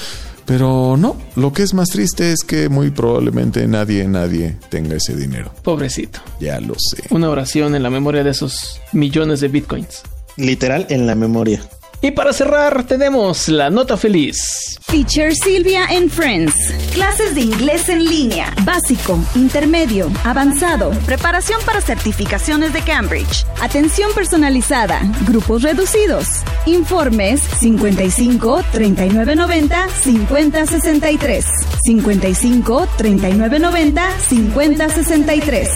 pero 0.46 0.98
no, 0.98 1.16
lo 1.36 1.54
que 1.54 1.64
es 1.64 1.74
más 1.74 1.90
triste 1.90 2.32
es 2.32 2.44
que 2.44 2.70
muy 2.70 2.92
probablemente 2.92 3.68
nadie 3.68 4.08
nadie 4.08 4.58
tenga 4.70 4.96
ese 4.96 5.16
dinero. 5.16 5.52
Pobrecito. 5.64 6.20
Ya 6.40 6.60
lo 6.60 6.76
sé. 6.78 7.04
Una 7.10 7.30
oración 7.30 7.76
en 7.76 7.84
la 7.84 7.90
memoria 7.90 8.24
de 8.24 8.32
esos 8.32 8.82
millones 8.92 9.40
de 9.40 9.48
bitcoins. 9.48 10.04
Literal 10.38 10.86
en 10.90 11.08
la 11.08 11.16
memoria. 11.16 11.62
Y 12.04 12.10
para 12.12 12.34
cerrar, 12.34 12.84
tenemos 12.86 13.48
la 13.48 13.70
nota 13.70 13.96
feliz. 13.96 14.80
Teacher 14.88 15.36
Silvia 15.36 15.86
en 15.92 16.10
Friends. 16.10 16.56
Clases 16.94 17.36
de 17.36 17.42
inglés 17.42 17.90
en 17.90 18.04
línea. 18.04 18.52
Básico, 18.64 19.20
intermedio, 19.36 20.12
avanzado. 20.24 20.90
Preparación 21.06 21.62
para 21.64 21.80
certificaciones 21.80 22.74
de 22.74 22.82
Cambridge. 22.82 23.46
Atención 23.62 24.12
personalizada. 24.16 25.00
Grupos 25.28 25.62
reducidos. 25.62 26.28
Informes 26.66 27.40
55 27.42 28.64
39 28.72 29.36
90 29.36 29.90
50 29.90 30.66
63. 30.66 31.46
55 31.84 32.88
39 32.98 33.60
90 33.60 34.20
50 34.20 34.90
63. 34.90 35.70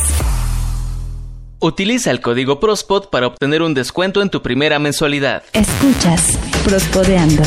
Utiliza 1.66 2.12
el 2.12 2.22
código 2.22 2.60
PROSPOT 2.60 3.10
para 3.10 3.26
obtener 3.26 3.64
un 3.64 3.74
descuento 3.74 4.22
en 4.22 4.30
tu 4.30 4.44
primera 4.44 4.78
mensualidad. 4.78 5.42
Escuchas 5.52 6.38
Prospodeando. 6.64 7.42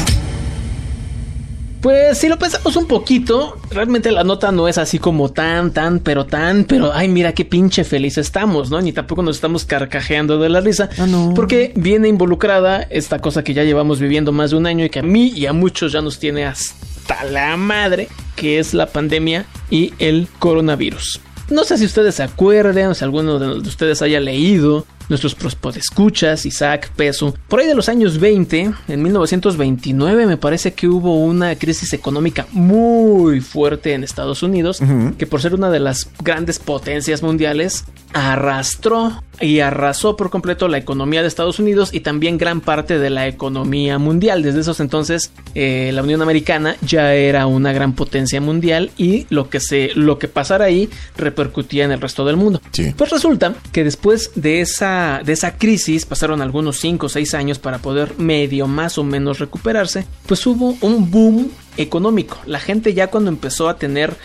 Pues 1.80 2.18
si 2.18 2.26
lo 2.26 2.36
pensamos 2.36 2.74
un 2.74 2.88
poquito, 2.88 3.60
realmente 3.70 4.10
la 4.10 4.24
nota 4.24 4.50
no 4.50 4.66
es 4.66 4.76
así 4.76 4.98
como 4.98 5.28
tan, 5.28 5.72
tan, 5.72 6.00
pero 6.00 6.26
tan, 6.26 6.64
pero 6.64 6.92
ay, 6.92 7.06
mira 7.06 7.32
qué 7.32 7.44
pinche 7.44 7.84
feliz 7.84 8.18
estamos, 8.18 8.72
¿no? 8.72 8.80
Ni 8.80 8.92
tampoco 8.92 9.22
nos 9.22 9.36
estamos 9.36 9.64
carcajeando 9.64 10.40
de 10.40 10.48
la 10.48 10.62
risa. 10.62 10.90
Porque 11.36 11.72
viene 11.76 12.08
involucrada 12.08 12.88
esta 12.90 13.20
cosa 13.20 13.44
que 13.44 13.54
ya 13.54 13.62
llevamos 13.62 14.00
viviendo 14.00 14.32
más 14.32 14.50
de 14.50 14.56
un 14.56 14.66
año 14.66 14.84
y 14.84 14.90
que 14.90 14.98
a 14.98 15.04
mí 15.04 15.28
y 15.28 15.46
a 15.46 15.52
muchos 15.52 15.92
ya 15.92 16.00
nos 16.00 16.18
tiene 16.18 16.44
hasta 16.44 17.22
la 17.22 17.56
madre, 17.56 18.08
que 18.34 18.58
es 18.58 18.74
la 18.74 18.86
pandemia 18.86 19.46
y 19.70 19.92
el 20.00 20.26
coronavirus. 20.40 21.20
No 21.50 21.64
sé 21.64 21.78
si 21.78 21.84
ustedes 21.86 22.16
se 22.16 22.22
acuerdan, 22.22 22.94
si 22.94 23.04
alguno 23.04 23.38
de 23.38 23.48
de 23.62 23.68
ustedes 23.68 24.02
haya 24.02 24.20
leído 24.20 24.86
nuestros 25.08 25.34
escuchas, 25.76 26.44
Isaac, 26.46 26.90
Peso. 26.94 27.34
Por 27.48 27.60
ahí 27.60 27.66
de 27.66 27.74
los 27.74 27.88
años 27.88 28.18
20, 28.18 28.72
en 28.88 29.02
1929 29.02 30.26
me 30.26 30.36
parece 30.36 30.74
que 30.74 30.88
hubo 30.88 31.24
una 31.24 31.56
crisis 31.56 31.92
económica 31.92 32.46
muy 32.52 33.40
fuerte 33.40 33.94
en 33.94 34.04
Estados 34.04 34.42
Unidos, 34.42 34.80
que 35.16 35.26
por 35.26 35.40
ser 35.40 35.54
una 35.54 35.70
de 35.70 35.80
las 35.80 36.08
grandes 36.22 36.58
potencias 36.58 37.22
mundiales, 37.22 37.84
arrastró 38.12 39.22
y 39.40 39.60
arrasó 39.60 40.16
por 40.16 40.30
completo 40.30 40.68
la 40.68 40.78
economía 40.78 41.22
de 41.22 41.28
Estados 41.28 41.58
Unidos 41.58 41.90
y 41.92 42.00
también 42.00 42.38
gran 42.38 42.60
parte 42.60 42.98
de 42.98 43.10
la 43.10 43.28
economía 43.28 43.98
mundial. 43.98 44.42
Desde 44.42 44.60
esos 44.60 44.80
entonces, 44.80 45.30
eh, 45.54 45.90
la 45.94 46.02
Unión 46.02 46.22
Americana 46.22 46.76
ya 46.82 47.14
era 47.14 47.46
una 47.46 47.72
gran 47.72 47.92
potencia 47.92 48.40
mundial 48.40 48.90
y 48.96 49.26
lo 49.30 49.48
que 49.48 49.60
se, 49.60 49.90
lo 49.94 50.18
que 50.18 50.28
pasara 50.28 50.64
ahí 50.64 50.88
repercutía 51.16 51.84
en 51.84 51.92
el 51.92 52.00
resto 52.00 52.24
del 52.24 52.36
mundo. 52.36 52.60
Sí. 52.72 52.92
Pues 52.96 53.10
resulta 53.10 53.54
que 53.72 53.84
después 53.84 54.32
de 54.34 54.60
esa, 54.60 55.20
de 55.24 55.32
esa 55.32 55.56
crisis, 55.56 56.04
pasaron 56.04 56.42
algunos 56.42 56.78
5 56.80 57.06
o 57.06 57.08
6 57.08 57.34
años 57.34 57.58
para 57.58 57.78
poder 57.78 58.18
medio 58.18 58.66
más 58.66 58.98
o 58.98 59.04
menos 59.04 59.38
recuperarse, 59.38 60.06
pues 60.26 60.44
hubo 60.46 60.76
un 60.80 61.10
boom 61.10 61.50
económico. 61.76 62.38
La 62.44 62.58
gente 62.58 62.92
ya 62.92 63.06
cuando 63.06 63.30
empezó 63.30 63.68
a 63.68 63.76
tener 63.76 64.16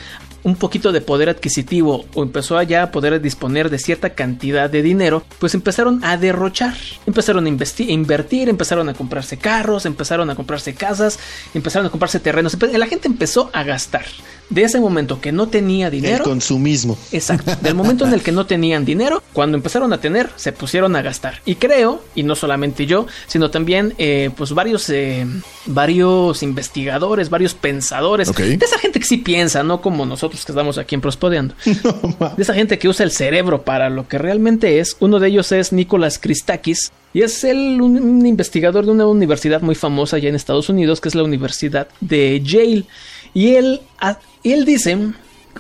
un 0.43 0.55
poquito 0.55 0.91
de 0.91 1.01
poder 1.01 1.29
adquisitivo 1.29 2.05
o 2.13 2.23
empezó 2.23 2.57
a 2.57 2.63
ya 2.63 2.91
poder 2.91 3.21
disponer 3.21 3.69
de 3.69 3.79
cierta 3.79 4.11
cantidad 4.11 4.69
de 4.69 4.81
dinero, 4.81 5.23
pues 5.39 5.53
empezaron 5.53 6.03
a 6.03 6.17
derrochar, 6.17 6.75
empezaron 7.05 7.45
a 7.45 7.49
invertir, 7.49 8.49
empezaron 8.49 8.89
a 8.89 8.93
comprarse 8.93 9.37
carros, 9.37 9.85
empezaron 9.85 10.29
a 10.29 10.35
comprarse 10.35 10.73
casas, 10.73 11.19
empezaron 11.53 11.87
a 11.87 11.89
comprarse 11.89 12.19
terrenos, 12.19 12.57
la 12.61 12.87
gente 12.87 13.07
empezó 13.07 13.49
a 13.53 13.63
gastar. 13.63 14.05
De 14.49 14.61
ese 14.61 14.79
momento 14.79 15.19
que 15.21 15.31
no 15.31 15.47
tenía 15.47 15.87
El 15.87 15.93
dinero, 15.93 16.25
consumismo. 16.25 16.97
Exacto. 17.11 17.55
Del 17.61 17.73
momento 17.73 18.05
en 18.05 18.13
el 18.13 18.21
que 18.21 18.31
no 18.31 18.45
tenían 18.45 18.85
dinero, 18.85 19.23
cuando 19.31 19.57
empezaron 19.57 19.93
a 19.93 19.99
tener, 19.99 20.29
se 20.35 20.51
pusieron 20.51 20.95
a 20.95 21.01
gastar. 21.01 21.41
Y 21.45 21.55
creo, 21.55 22.03
y 22.13 22.23
no 22.23 22.35
solamente 22.35 22.85
yo, 22.85 23.07
sino 23.25 23.49
también 23.49 23.95
eh, 23.97 24.29
pues 24.35 24.51
varios, 24.51 24.89
eh, 24.89 25.25
varios 25.65 26.43
investigadores, 26.43 27.29
varios 27.29 27.53
pensadores, 27.53 28.31
de 28.35 28.53
esa 28.55 28.77
gente 28.77 28.99
que 28.99 29.05
sí 29.05 29.17
piensa, 29.17 29.63
no 29.63 29.81
como 29.81 30.05
nosotros 30.05 30.32
que 30.45 30.51
estamos 30.51 30.77
aquí 30.77 30.95
en 30.95 31.01
Prospodeando. 31.01 31.53
de 31.65 32.41
esa 32.43 32.53
gente 32.53 32.77
que 32.79 32.87
usa 32.87 33.03
el 33.03 33.11
cerebro 33.11 33.63
para 33.63 33.89
lo 33.89 34.07
que 34.07 34.17
realmente 34.17 34.79
es. 34.79 34.95
Uno 34.99 35.19
de 35.19 35.27
ellos 35.29 35.51
es 35.51 35.71
Nicolás 35.73 36.19
Christakis. 36.19 36.91
Y 37.13 37.21
es 37.21 37.43
él 37.43 37.79
un, 37.81 38.01
un 38.01 38.25
investigador 38.25 38.85
de 38.85 38.91
una 38.91 39.05
universidad 39.05 39.61
muy 39.61 39.75
famosa 39.75 40.15
allá 40.17 40.29
en 40.29 40.35
Estados 40.35 40.69
Unidos, 40.69 40.99
que 40.99 41.09
es 41.09 41.15
la 41.15 41.23
Universidad 41.23 41.87
de 42.01 42.41
Yale. 42.43 42.85
Y 43.33 43.55
él, 43.55 43.81
a- 43.99 44.19
él 44.43 44.65
dice, 44.65 44.97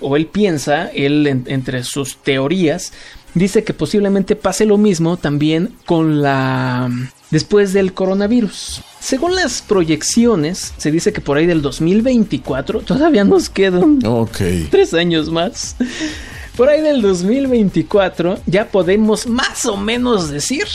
o 0.01 0.15
él 0.17 0.25
piensa, 0.25 0.89
él 0.93 1.27
en- 1.27 1.43
entre 1.47 1.83
sus 1.83 2.17
teorías, 2.17 2.91
dice 3.33 3.63
que 3.63 3.73
posiblemente 3.73 4.35
pase 4.35 4.65
lo 4.65 4.77
mismo 4.77 5.17
también 5.17 5.73
con 5.85 6.21
la... 6.21 6.89
después 7.31 7.73
del 7.73 7.93
coronavirus. 7.93 8.81
Según 8.99 9.35
las 9.35 9.61
proyecciones, 9.61 10.73
se 10.77 10.91
dice 10.91 11.11
que 11.11 11.21
por 11.21 11.37
ahí 11.37 11.45
del 11.45 11.61
2024 11.61 12.81
todavía 12.81 13.23
nos 13.23 13.49
quedan 13.49 13.99
tres 14.69 14.93
años 14.93 15.29
más. 15.29 15.75
Por 16.55 16.69
ahí 16.69 16.81
del 16.81 17.01
2024 17.01 18.39
ya 18.45 18.67
podemos 18.69 19.27
más 19.27 19.65
o 19.65 19.75
menos 19.75 20.29
decir 20.29 20.65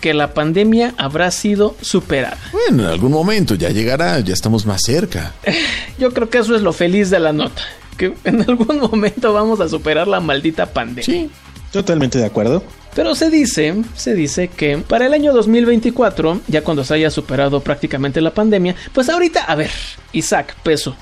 que 0.00 0.14
la 0.14 0.32
pandemia 0.32 0.94
habrá 0.96 1.30
sido 1.30 1.74
superada. 1.80 2.38
Bueno, 2.52 2.84
en 2.84 2.88
algún 2.88 3.12
momento 3.12 3.54
ya 3.54 3.70
llegará, 3.70 4.20
ya 4.20 4.32
estamos 4.32 4.64
más 4.64 4.80
cerca. 4.84 5.34
Yo 5.98 6.12
creo 6.12 6.30
que 6.30 6.38
eso 6.38 6.54
es 6.54 6.62
lo 6.62 6.72
feliz 6.72 7.10
de 7.10 7.18
la 7.18 7.32
nota, 7.32 7.62
que 7.96 8.14
en 8.24 8.42
algún 8.48 8.78
momento 8.78 9.32
vamos 9.32 9.60
a 9.60 9.68
superar 9.68 10.06
la 10.06 10.20
maldita 10.20 10.66
pandemia. 10.66 11.04
Sí. 11.04 11.30
Totalmente 11.72 12.18
de 12.18 12.26
acuerdo. 12.26 12.62
Pero 12.94 13.14
se 13.14 13.30
dice, 13.30 13.74
se 13.94 14.14
dice 14.14 14.48
que 14.48 14.78
para 14.78 15.06
el 15.06 15.12
año 15.12 15.32
2024, 15.32 16.40
ya 16.48 16.64
cuando 16.64 16.84
se 16.84 16.94
haya 16.94 17.10
superado 17.10 17.60
prácticamente 17.60 18.20
la 18.20 18.34
pandemia, 18.34 18.74
pues 18.92 19.08
ahorita, 19.08 19.44
a 19.44 19.54
ver, 19.54 19.70
Isaac, 20.12 20.56
peso. 20.62 20.96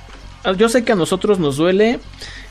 Yo 0.58 0.68
sé 0.68 0.84
que 0.84 0.92
a 0.92 0.96
nosotros 0.96 1.38
nos 1.38 1.56
duele 1.56 1.98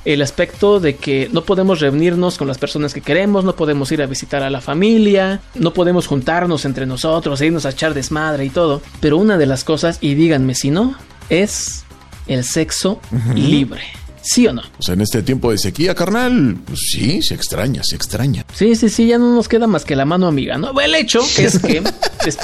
el 0.04 0.22
aspecto 0.22 0.80
de 0.80 0.96
que 0.96 1.30
no 1.32 1.44
podemos 1.44 1.80
reunirnos 1.80 2.38
con 2.38 2.48
las 2.48 2.58
personas 2.58 2.94
que 2.94 3.02
queremos, 3.02 3.44
no 3.44 3.56
podemos 3.56 3.92
ir 3.92 4.02
a 4.02 4.06
visitar 4.06 4.44
a 4.44 4.50
la 4.50 4.62
familia, 4.62 5.42
no 5.56 5.74
podemos 5.74 6.06
juntarnos 6.08 6.66
entre 6.66 6.86
nosotros, 6.86 7.40
e 7.42 7.48
irnos 7.48 7.66
a 7.66 7.70
echar 7.70 7.94
desmadre 7.94 8.46
y 8.46 8.50
todo. 8.50 8.82
Pero 9.00 9.18
una 9.18 9.38
de 9.38 9.46
las 9.46 9.64
cosas, 9.64 9.98
y 10.02 10.16
díganme 10.16 10.56
si 10.56 10.72
no, 10.72 10.96
es 11.30 11.86
el 12.28 12.44
sexo 12.44 13.00
libre. 13.34 13.84
¿Sí 14.28 14.48
o 14.48 14.54
no? 14.54 14.62
O 14.80 14.82
sea, 14.82 14.96
en 14.96 15.02
este 15.02 15.22
tiempo 15.22 15.52
de 15.52 15.58
sequía, 15.60 15.94
carnal, 15.94 16.58
pues 16.66 16.80
sí, 16.92 17.22
se 17.22 17.36
extraña, 17.36 17.82
se 17.84 17.96
extraña. 17.96 18.44
Sí, 18.56 18.76
sí, 18.76 18.90
sí, 18.90 19.08
ya 19.08 19.18
no 19.20 19.34
nos 19.36 19.48
queda 19.48 19.68
más 19.68 19.86
que 19.86 19.96
la 19.96 20.04
mano 20.06 20.26
amiga, 20.28 20.58
¿no? 20.58 20.78
El 20.80 20.96
hecho 20.96 21.20
es 21.38 21.60
que 21.60 21.82
des- 22.26 22.40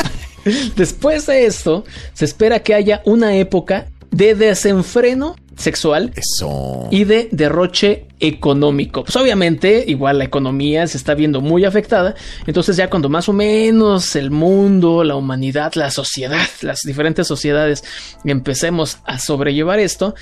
después 0.75 1.25
de 1.25 1.45
esto, 1.45 1.83
se 2.13 2.25
espera 2.25 2.59
que 2.59 2.73
haya 2.75 3.01
una 3.05 3.35
época 3.35 3.87
de 4.11 4.35
desenfreno 4.35 5.35
sexual 5.55 6.11
Eso. 6.15 6.87
y 6.91 7.03
de 7.05 7.29
derroche 7.31 8.07
económico. 8.19 9.03
Pues 9.03 9.15
obviamente, 9.15 9.83
igual 9.87 10.17
la 10.19 10.25
economía 10.25 10.85
se 10.87 10.97
está 10.97 11.13
viendo 11.13 11.41
muy 11.41 11.65
afectada. 11.65 12.15
Entonces, 12.45 12.75
ya 12.77 12.89
cuando 12.89 13.09
más 13.09 13.29
o 13.29 13.33
menos 13.33 14.15
el 14.15 14.31
mundo, 14.31 15.03
la 15.03 15.15
humanidad, 15.15 15.73
la 15.75 15.89
sociedad, 15.91 16.45
las 16.61 16.81
diferentes 16.81 17.27
sociedades 17.27 17.83
empecemos 18.25 18.97
a 19.05 19.17
sobrellevar 19.19 19.79
esto. 19.79 20.13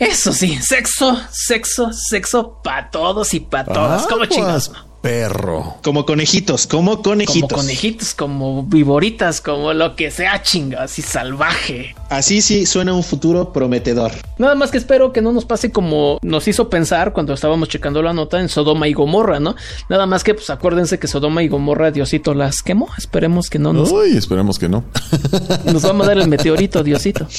Eso 0.00 0.32
sí, 0.32 0.58
sexo, 0.62 1.20
sexo, 1.30 1.92
sexo 1.92 2.60
para 2.64 2.90
todos 2.90 3.34
y 3.34 3.40
para 3.40 3.66
todas. 3.70 4.06
como 4.06 4.22
Aguas, 4.22 4.28
chingados. 4.30 4.72
Perro. 5.00 5.76
Como 5.82 6.04
conejitos, 6.04 6.66
como 6.66 7.02
conejitos. 7.02 7.48
Como 7.48 7.62
conejitos, 7.62 8.14
como 8.14 8.62
viboritas, 8.64 9.40
como 9.40 9.72
lo 9.72 9.96
que 9.96 10.10
sea 10.10 10.42
chinga, 10.42 10.82
así 10.82 11.00
salvaje. 11.00 11.94
Así 12.10 12.42
sí 12.42 12.66
suena 12.66 12.92
un 12.92 13.02
futuro 13.02 13.52
prometedor. 13.52 14.12
Nada 14.38 14.54
más 14.54 14.70
que 14.70 14.78
espero 14.78 15.12
que 15.12 15.22
no 15.22 15.32
nos 15.32 15.44
pase 15.44 15.70
como 15.70 16.18
nos 16.22 16.48
hizo 16.48 16.68
pensar 16.68 17.12
cuando 17.12 17.32
estábamos 17.32 17.68
checando 17.68 18.02
la 18.02 18.12
nota 18.12 18.40
en 18.40 18.48
Sodoma 18.48 18.88
y 18.88 18.92
Gomorra, 18.92 19.40
¿no? 19.40 19.56
Nada 19.88 20.06
más 20.06 20.22
que, 20.22 20.34
pues 20.34 20.50
acuérdense 20.50 20.98
que 20.98 21.06
Sodoma 21.06 21.42
y 21.42 21.48
Gomorra, 21.48 21.90
Diosito 21.90 22.34
las 22.34 22.62
quemó. 22.62 22.88
Esperemos 22.98 23.48
que 23.48 23.58
no 23.58 23.72
nos, 23.72 23.90
Uy, 23.90 24.16
esperemos 24.16 24.58
que 24.58 24.68
no. 24.68 24.84
nos 25.64 25.84
va 25.84 25.90
a 25.90 25.94
mandar 25.94 26.18
el 26.18 26.28
meteorito, 26.28 26.82
Diosito. 26.82 27.26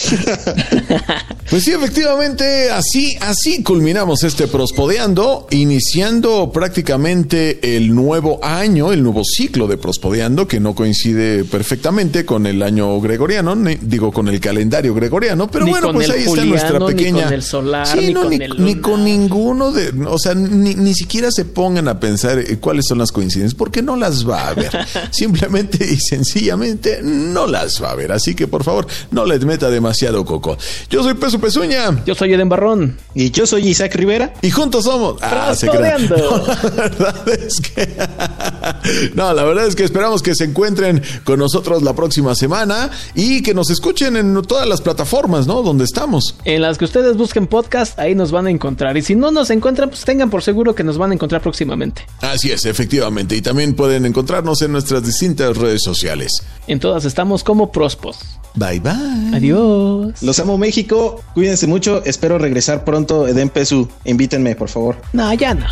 Pues 1.50 1.65
sí, 1.65 1.74
efectivamente, 1.74 2.71
así, 2.71 3.17
así 3.19 3.62
culminamos 3.62 4.24
este 4.24 4.47
Prospodeando, 4.47 5.47
iniciando 5.50 6.50
prácticamente 6.50 7.50
el 7.61 7.93
nuevo 7.93 8.39
año, 8.43 8.91
el 8.91 9.03
nuevo 9.03 9.21
ciclo 9.23 9.67
de 9.67 9.77
Prospodeando, 9.77 10.47
que 10.47 10.59
no 10.59 10.73
coincide 10.75 11.43
perfectamente 11.43 12.25
con 12.25 12.45
el 12.45 12.61
año 12.63 12.99
gregoriano, 13.01 13.55
ni- 13.55 13.75
digo, 13.81 14.11
con 14.11 14.27
el 14.27 14.39
calendario 14.39 14.93
gregoriano, 14.93 15.49
pero 15.49 15.65
Ni 15.65 15.71
bueno, 15.71 15.91
pues 15.93 16.09
ahí 16.09 16.23
está 16.23 16.45
nuestra 16.45 16.69
juliano, 16.79 16.89
ni 16.89 16.95
pequeña. 16.95 17.23
con 17.25 17.33
el 17.33 17.43
solar, 17.43 17.87
Sí, 17.87 17.97
ni 18.07 18.13
no, 18.13 18.21
con 18.21 18.29
ni, 18.29 18.35
el 18.37 18.49
ni 18.51 18.57
lunar. 18.75 18.81
con 18.81 19.03
ninguno 19.03 19.71
de, 19.71 19.89
o 20.07 20.17
sea, 20.19 20.33
ni, 20.35 20.75
ni 20.75 20.93
siquiera 20.93 21.29
se 21.31 21.45
pongan 21.45 21.87
a 21.87 21.99
pensar 21.99 22.39
eh, 22.39 22.57
cuáles 22.59 22.85
son 22.87 22.97
las 22.97 23.11
coincidencias, 23.11 23.55
porque 23.55 23.81
no 23.81 23.95
las 23.95 24.27
va 24.27 24.47
a 24.49 24.53
ver. 24.53 24.69
Simplemente 25.11 25.85
y 25.85 25.97
sencillamente 25.97 26.99
no 27.03 27.47
las 27.47 27.81
va 27.83 27.91
a 27.91 27.95
ver. 27.95 28.11
Así 28.11 28.35
que 28.35 28.47
por 28.47 28.63
favor, 28.63 28.87
no 29.11 29.25
les 29.25 29.43
meta 29.45 29.69
demasiado 29.69 30.23
coco. 30.25 30.57
Yo 30.89 31.03
soy 31.03 31.13
Peso 31.15 31.39
Pezuña. 31.39 32.03
Yo 32.05 32.15
soy 32.15 32.33
Eden 32.33 32.49
Barrón. 32.49 32.97
Y 33.13 33.31
yo 33.31 33.45
soy 33.45 33.67
Isaac 33.67 33.93
Rivera. 33.95 34.33
Y 34.41 34.49
juntos 34.51 34.85
somos. 34.85 35.17
Ah, 35.21 35.53
se 35.55 35.67
crean. 35.67 36.07
Prospodeando. 36.07 36.21
No, 36.31 36.47
la 36.47 36.55
verdad 36.71 37.25
es 37.45 37.60
que. 37.62 37.88
No, 39.15 39.34
la 39.34 39.43
verdad 39.43 39.67
es 39.67 39.75
que 39.75 39.84
esperamos 39.84 40.21
que 40.21 40.34
se 40.36 40.45
encuentren 40.45 41.01
con 41.23 41.39
nosotros 41.39 41.84
la 41.84 41.93
próxima 41.93 42.36
semana 42.36 42.89
y 43.15 43.41
que 43.43 43.54
nos 43.54 43.69
escuchen 43.69 44.15
en 44.15 44.41
todas 44.43 44.67
las 44.67 44.82
plataformas, 44.82 45.47
¿no? 45.47 45.62
Donde 45.62 45.84
estamos. 45.84 46.36
En 46.45 46.62
las 46.62 46.77
que 46.77 46.86
ustedes 46.86 47.17
busquen 47.17 47.47
podcast, 47.47 47.97
ahí 47.99 48.15
nos 48.15 48.32
van 48.32 48.47
a 48.47 48.49
encontrar. 48.49 48.97
Y 48.97 49.01
si 49.01 49.15
no 49.15 49.32
nos 49.32 49.49
encuentran, 49.49 49.89
pues 49.89 50.04
tengan 50.04 50.30
por 50.30 50.41
seguro 50.41 50.73
que 50.73 50.84
nos 50.84 50.97
van 50.97 51.12
a 51.12 51.13
encontrar 51.13 51.41
próximamente. 51.41 52.06
Así 52.21 52.51
es, 52.51 52.65
efectivamente. 52.65 53.36
Y 53.36 53.41
también 53.41 53.75
pueden 53.75 54.06
encontrarnos 54.06 54.62
en 54.62 54.71
nuestras 54.71 55.04
distintas 55.04 55.58
redes 55.58 55.82
sociales. 55.84 56.32
En 56.67 56.80
todas 56.80 57.06
estamos 57.06 57.43
como 57.43 57.71
Prospos. 57.71 58.17
Bye 58.56 58.80
bye. 58.80 59.36
Adiós. 59.36 60.21
Los 60.21 60.39
amo 60.39 60.58
México. 60.58 61.23
Cuídense 61.34 61.67
mucho. 61.67 62.04
Espero 62.06 62.38
regresar 62.38 62.84
pronto. 62.84 63.27
Eden 63.27 63.49
Pesu, 63.49 63.88
invítenme, 64.06 64.56
por 64.56 64.69
favor. 64.69 64.97
No, 65.13 65.34
ya 65.34 65.54
no. 65.54 65.65